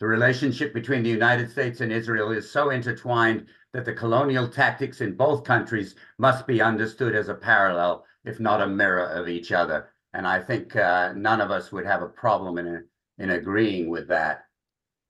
[0.00, 5.00] The relationship between the United States and Israel is so intertwined that the colonial tactics
[5.00, 9.52] in both countries must be understood as a parallel, if not a mirror of each
[9.52, 9.90] other.
[10.12, 12.84] And I think uh, none of us would have a problem in,
[13.18, 14.46] in agreeing with that.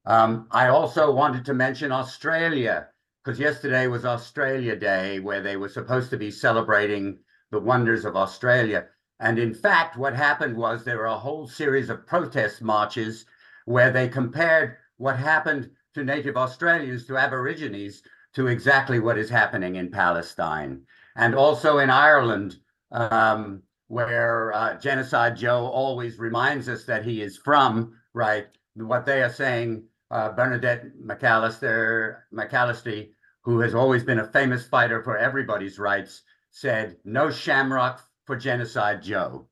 [0.04, 2.88] Um, I also wanted to mention Australia,
[3.28, 7.18] because yesterday was Australia Day, where they were supposed to be celebrating
[7.50, 8.86] the wonders of Australia.
[9.20, 13.26] And in fact, what happened was there were a whole series of protest marches
[13.66, 18.00] where they compared what happened to Native Australians, to Aborigines,
[18.32, 20.80] to exactly what is happening in Palestine.
[21.14, 22.56] And also in Ireland,
[22.92, 28.46] um, where uh, Genocide Joe always reminds us that he is from, right?
[28.74, 33.10] What they are saying, uh, Bernadette McAliskey, McAliskey,
[33.48, 36.20] who has always been a famous fighter for everybody's rights,
[36.50, 39.48] said no shamrock for genocide Joe,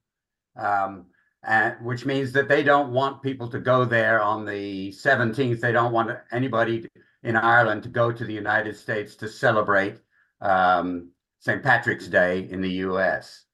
[0.54, 1.06] um,
[1.42, 5.60] and, which means that they don't want people to go there on the 17th.
[5.60, 6.86] They don't want anybody
[7.22, 9.98] in Ireland to go to the United States to celebrate
[10.42, 11.62] um, St.
[11.62, 13.46] Patrick's Day in the US.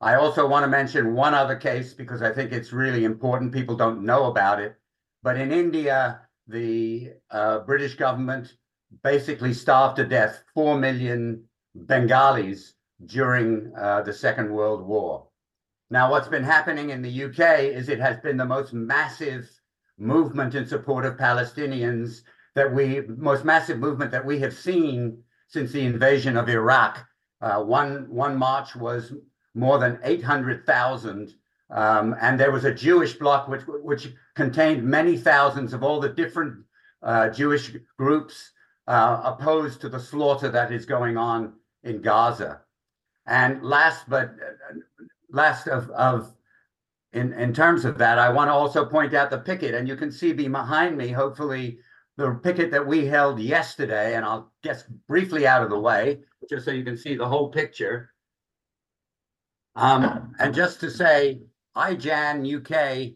[0.00, 3.50] I also want to mention one other case because I think it's really important.
[3.50, 4.76] People don't know about it.
[5.24, 8.54] But in India, the uh, British government
[9.02, 12.74] basically starved to death 4 million Bengalis
[13.06, 15.26] during uh, the Second World War.
[15.90, 19.50] Now, what's been happening in the UK is it has been the most massive
[19.98, 22.22] movement in support of Palestinians
[22.54, 27.06] that we, most massive movement that we have seen since the invasion of Iraq.
[27.40, 29.12] Uh, one, one march was
[29.54, 31.34] more than 800,000.
[31.70, 36.08] Um, and there was a Jewish bloc which, which contained many thousands of all the
[36.08, 36.64] different
[37.02, 38.51] uh, Jewish groups
[38.86, 41.54] uh, opposed to the slaughter that is going on
[41.84, 42.60] in Gaza.
[43.26, 44.34] And last but
[45.30, 46.34] last of, of
[47.12, 49.96] in, in terms of that, I want to also point out the picket, and you
[49.96, 51.78] can see behind me, hopefully,
[52.16, 56.64] the picket that we held yesterday, and I'll get briefly out of the way, just
[56.64, 58.12] so you can see the whole picture.
[59.76, 61.40] Um, and just to say,
[61.76, 63.14] IJAN UK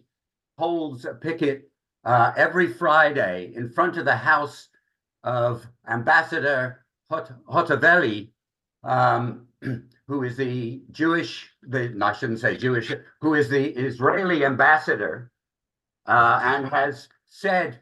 [0.59, 1.71] holds a picket
[2.05, 4.69] uh, every Friday in front of the house
[5.27, 8.31] of Ambassador Hot- Hotovely,
[8.85, 9.49] um,
[10.09, 15.33] who is the Jewish, the no, I shouldn't say Jewish, who is the Israeli ambassador,
[16.07, 17.81] uh, and has said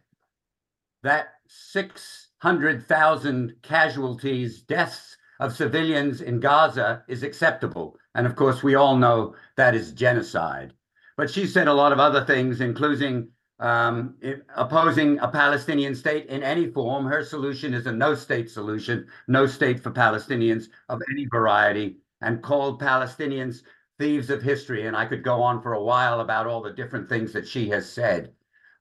[1.03, 7.99] that 600,000 casualties, deaths of civilians in Gaza is acceptable.
[8.15, 10.73] And of course, we all know that is genocide.
[11.19, 13.29] But she said a lot of other things, including
[13.61, 14.15] um,
[14.57, 17.07] opposing a Palestinian state in any form.
[17.07, 22.43] Her solution is a no state solution, no state for Palestinians of any variety and
[22.43, 23.63] called Palestinians
[23.99, 24.87] thieves of history.
[24.87, 27.69] And I could go on for a while about all the different things that she
[27.69, 28.33] has said.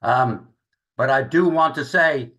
[0.01, 0.49] Um,
[0.97, 2.31] but I do want to say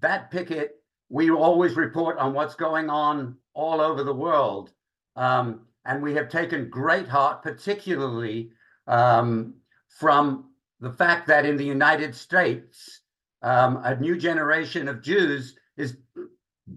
[0.00, 4.72] that picket, we always report on what's going on all over the world.
[5.14, 8.50] Um, and we have taken great heart, particularly
[8.88, 9.54] um,
[9.88, 10.45] from
[10.80, 13.00] the fact that in the United States,
[13.42, 15.96] um, a new generation of Jews is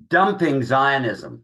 [0.08, 1.44] dumping Zionism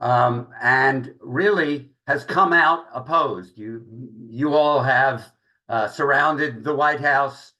[0.00, 3.56] um, and really has come out opposed.
[3.56, 3.84] You
[4.28, 5.32] you all have
[5.68, 7.52] uh, surrounded the White House,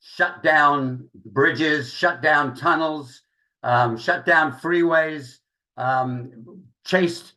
[0.00, 3.22] shut down bridges, shut down tunnels,
[3.62, 5.38] um, shut down freeways,
[5.76, 7.34] um, chased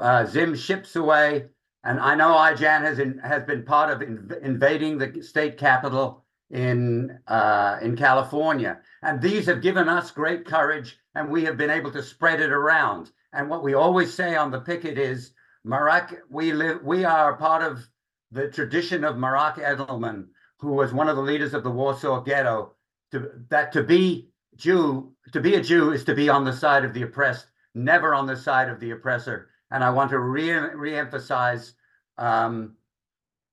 [0.00, 1.46] uh, Zim ships away.
[1.84, 6.24] And I know IJAN has in, has been part of inv- invading the state capital
[6.50, 11.70] in uh, in California, and these have given us great courage, and we have been
[11.70, 13.10] able to spread it around.
[13.32, 15.32] And what we always say on the picket is,
[15.64, 17.88] Marek, we live, we are part of
[18.30, 20.26] the tradition of Marek Edelman,
[20.58, 22.72] who was one of the leaders of the Warsaw Ghetto.
[23.12, 26.84] To, that to be Jew, to be a Jew is to be on the side
[26.84, 29.48] of the oppressed, never on the side of the oppressor.
[29.72, 31.72] And I want to re reemphasize
[32.18, 32.76] um,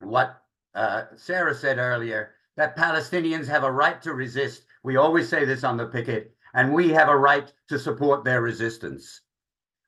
[0.01, 0.41] what
[0.75, 4.63] uh, Sara said earlier that Palestinians have a right to resist.
[4.83, 8.41] We always say this on the picket, and we have a right to support their
[8.41, 9.21] resistance.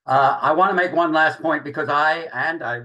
[0.05, 2.81] Uh, I want to make one last point because I and I,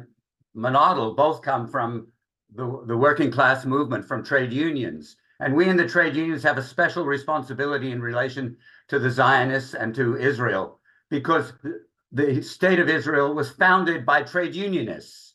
[0.56, 2.08] Monadel, both come from
[2.54, 5.16] the, the working class movement, from trade unions.
[5.38, 8.56] And we in the trade unions have a special responsibility in relation
[8.88, 11.52] to the Zionists and to Israel because
[12.16, 15.34] the state of Israel was founded by trade unionists.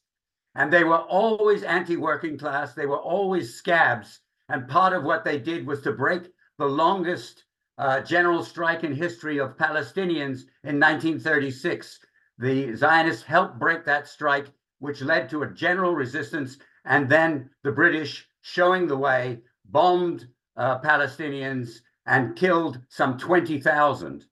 [0.55, 4.19] And they were always anti working class, they were always scabs.
[4.49, 6.23] And part of what they did was to break
[6.57, 7.43] the longest
[7.77, 11.99] uh, general strike in history of Palestinians in 1936.
[12.39, 14.47] The Zionists helped break that strike,
[14.79, 16.57] which led to a general resistance.
[16.85, 20.27] And then the British, showing the way, bombed
[20.57, 24.25] uh, Palestinians and killed some 20,000.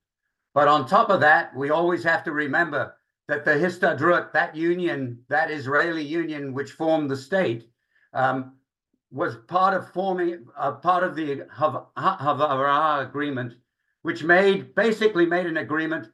[0.54, 2.96] But on top of that, we always have to remember
[3.28, 7.70] that the Histadrut, that union, that Israeli union which formed the state,
[8.14, 8.54] um,
[9.12, 13.54] was part of forming uh, part of the Haavara agreement,
[14.02, 16.08] which made basically made an agreement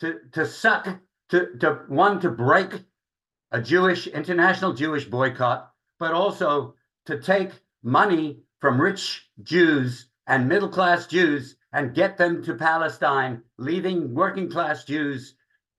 [0.00, 0.88] to to suck
[1.30, 2.82] to to one to break
[3.52, 6.74] a Jewish international Jewish boycott, but also
[7.06, 7.50] to take
[7.82, 14.50] money from rich Jews and middle class Jews and get them to Palestine, leaving working
[14.50, 15.34] class Jews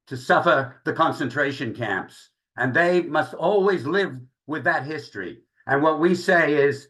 [0.07, 2.29] to suffer the concentration camps.
[2.57, 4.15] And they must always live
[4.47, 5.39] with that history.
[5.67, 6.87] And what we say is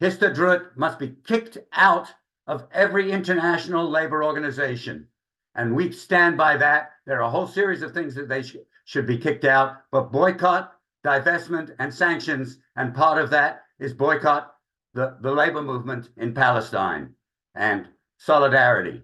[0.00, 2.08] Histadrut must be kicked out
[2.46, 5.08] of every international labor organization.
[5.54, 6.90] And we stand by that.
[7.06, 10.10] There are a whole series of things that they sh- should be kicked out, but
[10.10, 10.72] boycott,
[11.04, 12.58] divestment, and sanctions.
[12.76, 14.54] And part of that is boycott
[14.94, 17.14] the, the labor movement in Palestine
[17.54, 17.88] and
[18.18, 19.02] solidarity.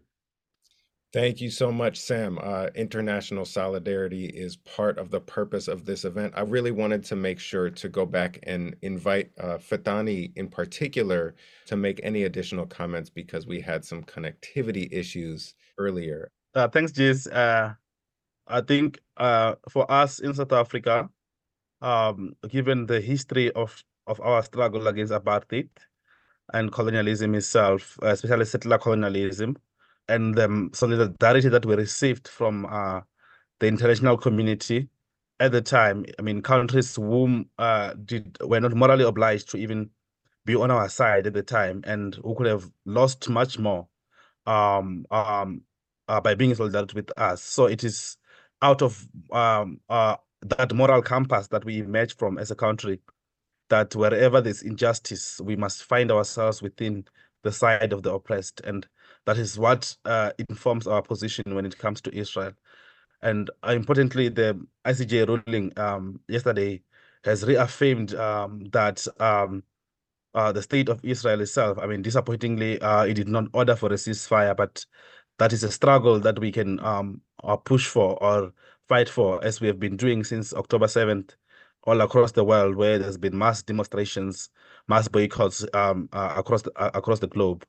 [1.13, 2.39] Thank you so much, Sam.
[2.41, 6.35] Uh, international solidarity is part of the purpose of this event.
[6.37, 11.35] I really wanted to make sure to go back and invite uh, Phethani in particular
[11.67, 16.31] to make any additional comments because we had some connectivity issues earlier.
[16.55, 17.27] Uh, thanks, Jis.
[17.27, 17.75] Uh,
[18.47, 21.09] I think uh, for us in South Africa,
[21.83, 25.69] um, given the history of of our struggle against apartheid
[26.55, 29.57] and colonialism itself, especially settler colonialism,
[30.09, 33.03] and the solidarity that we received from uh,
[33.61, 34.89] the international community
[35.41, 36.07] at the time.
[36.19, 39.91] I mean, countries whom uh, did were not morally obliged to even
[40.47, 43.89] be on our side at the time, and who could have lost much more
[44.47, 45.63] um, um,
[46.09, 47.43] uh, by being solidarity with us.
[47.43, 48.19] So it is
[48.63, 53.01] out of um, uh, that moral compass that we emerge from as a country
[53.71, 57.05] that wherever there's injustice, we must find ourselves within
[57.43, 58.61] the side of the oppressed.
[58.65, 58.87] And
[59.27, 62.53] that is what uh, informs our position when it comes to Israel.
[63.23, 66.83] And uh, importantly, the ICJ ruling um, yesterday
[67.25, 69.63] has reaffirmed um, that um,
[70.35, 73.89] uh, the state of Israel itself, I mean, disappointingly, uh, it did not order for
[73.89, 74.85] a ceasefire, but
[75.39, 78.53] that is a struggle that we can um, uh, push for or
[78.89, 81.31] fight for, as we have been doing since October 7th
[81.85, 84.51] all across the world where there's been mass demonstrations,
[84.89, 87.65] mass boycotts um, uh, across the, uh, across the globe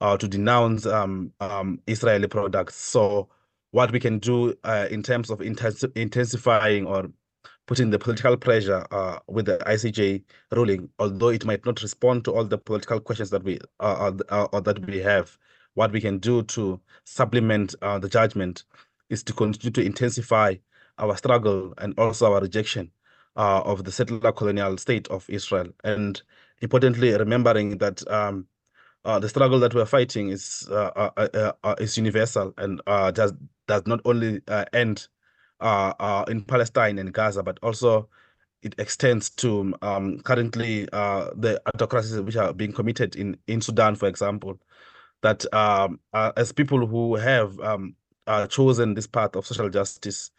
[0.00, 2.76] uh, to denounce um, um, Israeli products.
[2.76, 3.28] So
[3.70, 7.08] what we can do uh, in terms of intensi intensifying or
[7.66, 10.22] putting the political pressure uh, with the ICJ
[10.52, 14.84] ruling, although it might not respond to all the political questions that we uh, that
[14.86, 15.36] we have,
[15.72, 18.64] what we can do to supplement the judgment
[19.08, 20.54] is to continue to intensify
[20.98, 22.90] our struggle and also our rejection
[23.36, 25.68] uh, of the settler colonial state of Israel.
[25.82, 26.20] And
[26.60, 28.46] importantly, remembering that um,
[29.04, 32.80] uh, the struggle that we're fighting is uh, uh, uh, is universal and
[33.14, 33.32] does
[33.66, 34.40] does not only
[34.72, 35.08] end
[35.60, 38.08] in Palestine and Gaza, but also
[38.62, 44.08] it extends to um, currently the autocracies which are being committed in in Sudan, for
[44.08, 44.58] example.
[45.22, 47.96] That um, as people who have um,
[48.48, 50.30] chosen this path of social justice,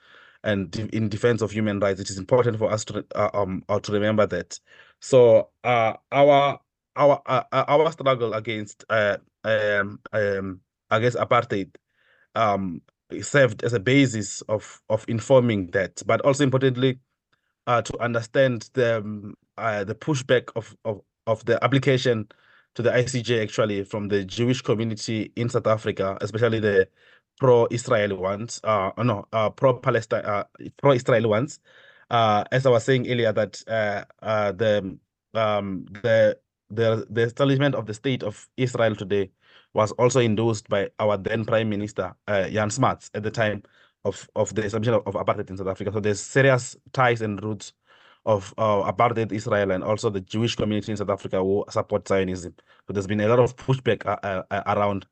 [0.46, 2.00] and in defense of human rights.
[2.02, 4.60] It is important for us to uh, um uh, to remember that.
[5.02, 6.60] So uh, our
[6.96, 10.62] our uh, uh, our struggle against uh, um, um
[10.92, 11.76] against apartheid
[12.36, 12.82] um
[13.22, 17.00] served as a basis of of informing that, but also importantly
[17.68, 22.28] uh, to understand the um, uh, the pushback of, of of the application
[22.76, 26.88] to the ICJ actually from the Jewish community in South Africa, especially the
[27.40, 30.44] pro-Israel ones, uh, no, uh, pro-Palestine, uh,
[30.78, 31.60] pro-Israel ones.
[32.10, 34.98] Uh, as I was saying earlier, that uh, uh, the
[35.34, 36.38] um, the
[36.70, 39.32] the the establishment of the state of Israel today
[39.74, 43.64] was also endorsed by our then Prime Minister uh, Jan Smuts at the time
[44.06, 45.92] of of the establishment of, of apartheid in South Africa.
[45.92, 47.74] So there's serious ties and roots
[48.26, 52.56] of uh, apartheid Israel and also the Jewish community in South Africa who support Zionism.
[52.88, 55.06] So there's been a lot of pushback uh, uh, around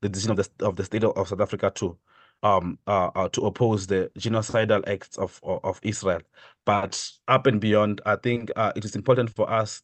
[0.00, 1.98] the decision of the of the state of South Africa to
[2.42, 6.20] um uh, uh, to oppose the genocidal acts of, of, of Israel.
[6.64, 9.82] But up and beyond, I think uh, it is important for us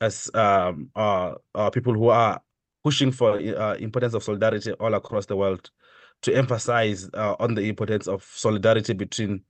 [0.00, 2.40] as um, uh, uh, people who are
[2.84, 5.70] pushing for uh, importance of solidarity all across the world
[6.22, 9.42] to emphasize uh, on the importance of solidarity between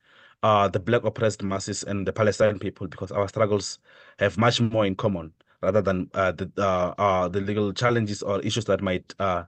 [0.42, 3.78] uh, the black oppressed masses and the Palestinian people because our struggles
[4.18, 5.32] have much more in common
[5.62, 9.44] rather than uh, the uh, uh, the legal challenges or issues that might uh,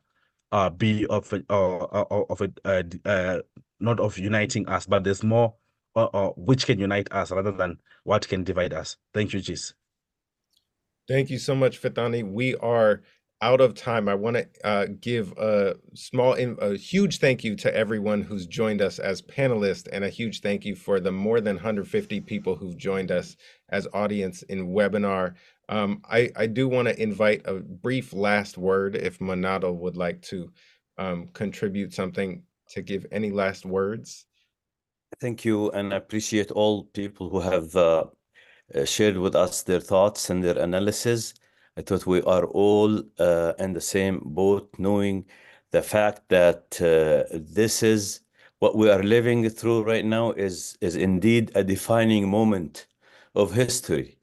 [0.53, 3.39] uh, be of uh, of a uh, uh,
[3.81, 5.55] not of uniting us, but there's more
[5.97, 8.97] uh, uh, which can unite us rather than what can divide us.
[9.15, 9.75] Thank you, Jis.
[11.09, 12.31] Thank you so much, Phethani.
[12.31, 13.03] We are
[13.41, 14.09] out of time.
[14.09, 18.83] I want to uh, give a small, a huge thank you to everyone who's joined
[18.83, 22.77] us as panelists, and a huge thank you for the more than 150 people who've
[22.77, 23.37] joined us
[23.69, 25.35] as audience in webinar.
[25.69, 30.23] Um, I, I do want to invite a brief last word if Monadel would like
[30.23, 30.51] to
[30.97, 34.27] um, contribute something to give any last words.
[35.21, 38.05] Thank you, and I appreciate all people who have uh,
[38.75, 41.35] uh, shared with us their thoughts and their analysis.
[41.77, 45.25] I thought we are all uh, in the same boat, knowing
[45.71, 48.21] the fact that uh, this is
[48.59, 52.87] what we are living through right now is is indeed a defining moment
[53.35, 54.18] of history,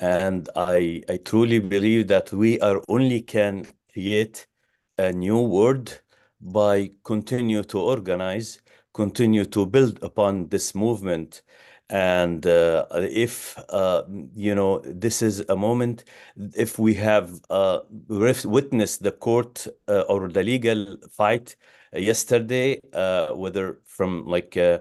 [0.00, 4.46] and I I truly believe that we are only can create
[4.98, 6.00] a new world
[6.40, 8.60] by continue to organize,
[8.94, 11.42] continue to build upon this movement.
[11.90, 14.04] And uh, if uh,
[14.34, 16.04] you know this is a moment
[16.56, 21.56] if we have uh, witnessed the court uh, or the legal fight
[21.92, 24.78] yesterday uh, whether from like uh,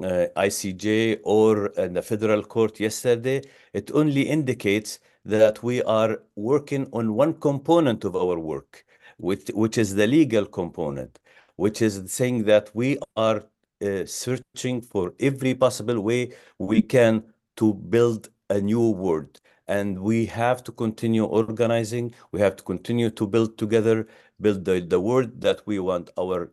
[0.00, 3.42] ICJ or the federal court yesterday
[3.72, 8.84] it only indicates that we are working on one component of our work
[9.18, 11.18] which, which is the legal component
[11.56, 13.44] which is saying that we are
[13.84, 17.22] uh, searching for every possible way we can
[17.56, 19.40] to build a new world.
[19.66, 24.06] And we have to continue organizing we have to continue to build together
[24.40, 26.52] build the, the world that we want our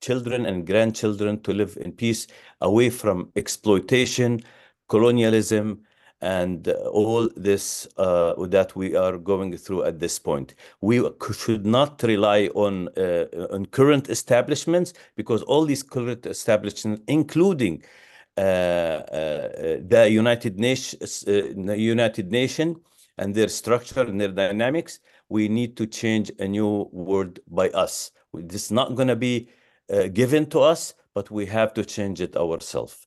[0.00, 2.26] children and grandchildren to live in peace
[2.60, 4.40] away from exploitation
[4.88, 5.80] colonialism
[6.20, 10.54] and all this uh, that we are going through at this point.
[10.80, 17.84] We should not rely on uh, on current establishments because all these current establishments, including
[18.36, 22.80] uh, uh the United Nations, uh, United Nation,
[23.18, 24.98] and their structure and their dynamics,
[25.28, 28.10] we need to change a new world by us.
[28.34, 29.48] This is not going to be
[29.92, 33.06] uh, given to us, but we have to change it ourselves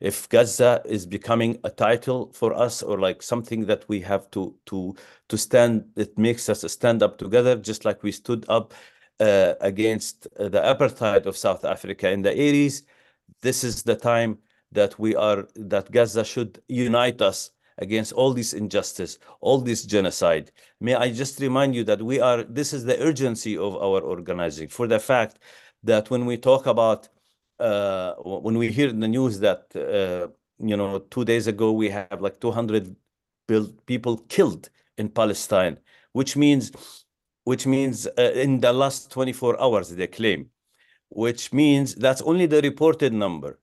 [0.00, 4.54] if Gaza is becoming a title for us or like something that we have to
[4.66, 4.96] to
[5.28, 8.72] to stand, it makes us stand up together, just like we stood up
[9.20, 12.82] uh, against the apartheid of South Africa in the 80s.
[13.42, 14.38] This is the time
[14.72, 20.50] that we are that Gaza should unite us against all this injustice, all this genocide.
[20.80, 24.68] May I just remind you that we are, this is the urgency of our organizing
[24.68, 25.38] for the fact
[25.82, 27.08] that when we talk about
[27.58, 30.28] uh, when we hear in the news that uh,
[30.58, 32.96] you know two days ago we have like 200
[33.86, 35.78] people killed in Palestine,
[36.12, 36.72] which means
[37.44, 40.50] which means uh, in the last 24 hours they claim,
[41.08, 43.58] which means that's only the reported number,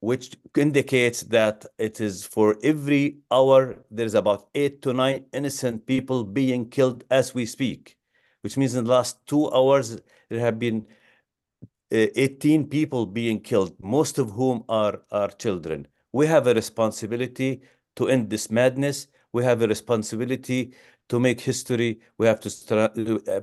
[0.00, 6.24] which indicates that it is for every hour there's about eight to nine innocent people
[6.24, 7.96] being killed as we speak,
[8.42, 10.86] which means in the last two hours there have been
[11.90, 15.86] 18 people being killed, most of whom are, are children.
[16.12, 17.62] We have a responsibility
[17.96, 19.08] to end this madness.
[19.32, 20.72] We have a responsibility
[21.08, 22.00] to make history.
[22.18, 22.90] We have to
[23.28, 23.40] uh,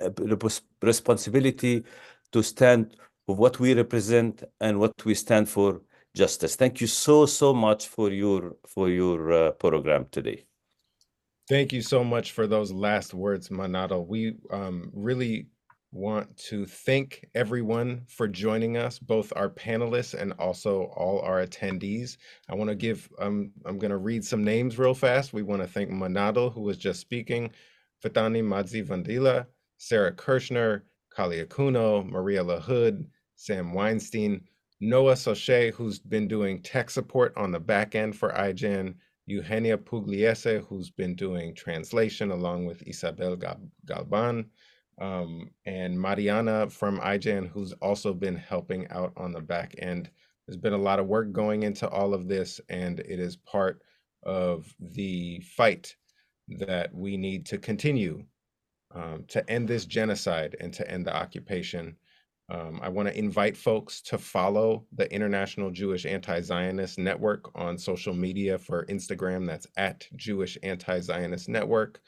[0.00, 0.50] uh,
[0.82, 1.84] responsibility
[2.32, 2.96] to stand
[3.26, 5.82] for what we represent and what we stand for
[6.14, 6.56] justice.
[6.56, 10.46] Thank you so so much for your for your uh, program today.
[11.48, 14.06] Thank you so much for those last words, Monadel.
[14.06, 15.48] We um, really
[15.92, 22.16] want to thank everyone for joining us, both our panelists and also all our attendees.
[22.48, 25.32] I want to give, um, I'm going to read some names real fast.
[25.32, 27.50] We want to thank Monadel, who was just speaking,
[28.04, 29.46] Fatani Madzi Vandila,
[29.78, 34.42] Sara Kershnar, Kali Akuno, Maria LaHood, Sam Weinstein,
[34.80, 38.94] Noah Soche, who's been doing tech support on the back end for IJAN,
[39.26, 43.36] Eugenia Pugliese, who's been doing translation along with Isabel
[43.86, 44.46] Galban,
[44.98, 50.10] um, and Mariana from IJAN, who's also been helping out on the back end.
[50.46, 53.82] There's been a lot of work going into all of this, and it is part
[54.24, 55.96] of the fight
[56.58, 58.24] that we need to continue
[58.94, 61.96] um, to end this genocide and to end the occupation
[62.50, 67.78] Um, I want to invite folks to follow the International Jewish Anti Zionist Network on
[67.78, 69.46] social media for Instagram.
[69.46, 72.00] That's at Jewish Anti Zionist Network.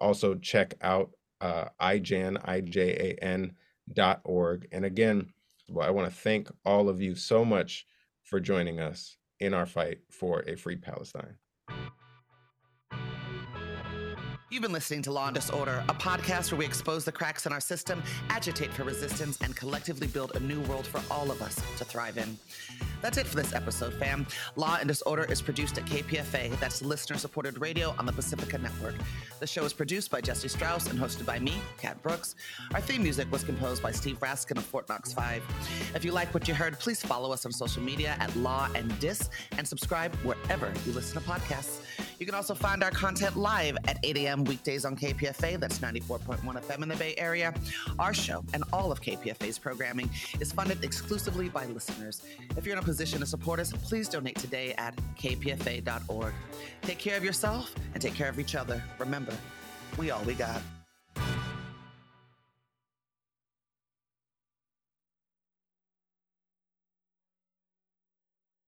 [0.00, 1.10] Also, check out
[1.44, 3.52] uh, IJAN, I-J-A-N
[3.92, 4.66] dot org.
[4.72, 5.28] And again,
[5.68, 7.86] well, I want to thank all of you so much
[8.22, 11.36] for joining us in our fight for a free Palestine.
[14.54, 17.52] You've been listening to Law and Disorder, a podcast where we expose the cracks in
[17.52, 18.00] our system,
[18.30, 22.18] agitate for resistance, and collectively build a new world for all of us to thrive
[22.18, 22.38] in.
[23.02, 24.28] That's it for this episode, fam.
[24.54, 28.94] Law and Disorder is produced at KPFA, that's listener supported radio on the Pacifica Network.
[29.40, 32.36] The show is produced by Jesse Strauss and hosted by me, Kat Brooks.
[32.74, 35.42] Our theme music was composed by Steve Raskin of Fort Knox 5.
[35.96, 38.96] If you like what you heard, please follow us on social media at Law and
[39.00, 41.83] Dis and subscribe wherever you listen to podcasts.
[42.18, 44.44] You can also find our content live at 8 a.m.
[44.44, 45.58] weekdays on KPFA.
[45.58, 47.54] That's 94.1 FM in the Bay Area.
[47.98, 50.10] Our show and all of KPFA's programming
[50.40, 52.22] is funded exclusively by listeners.
[52.56, 56.34] If you're in a position to support us, please donate today at kpfa.org.
[56.82, 58.82] Take care of yourself and take care of each other.
[58.98, 59.34] Remember,
[59.98, 60.60] we all we got.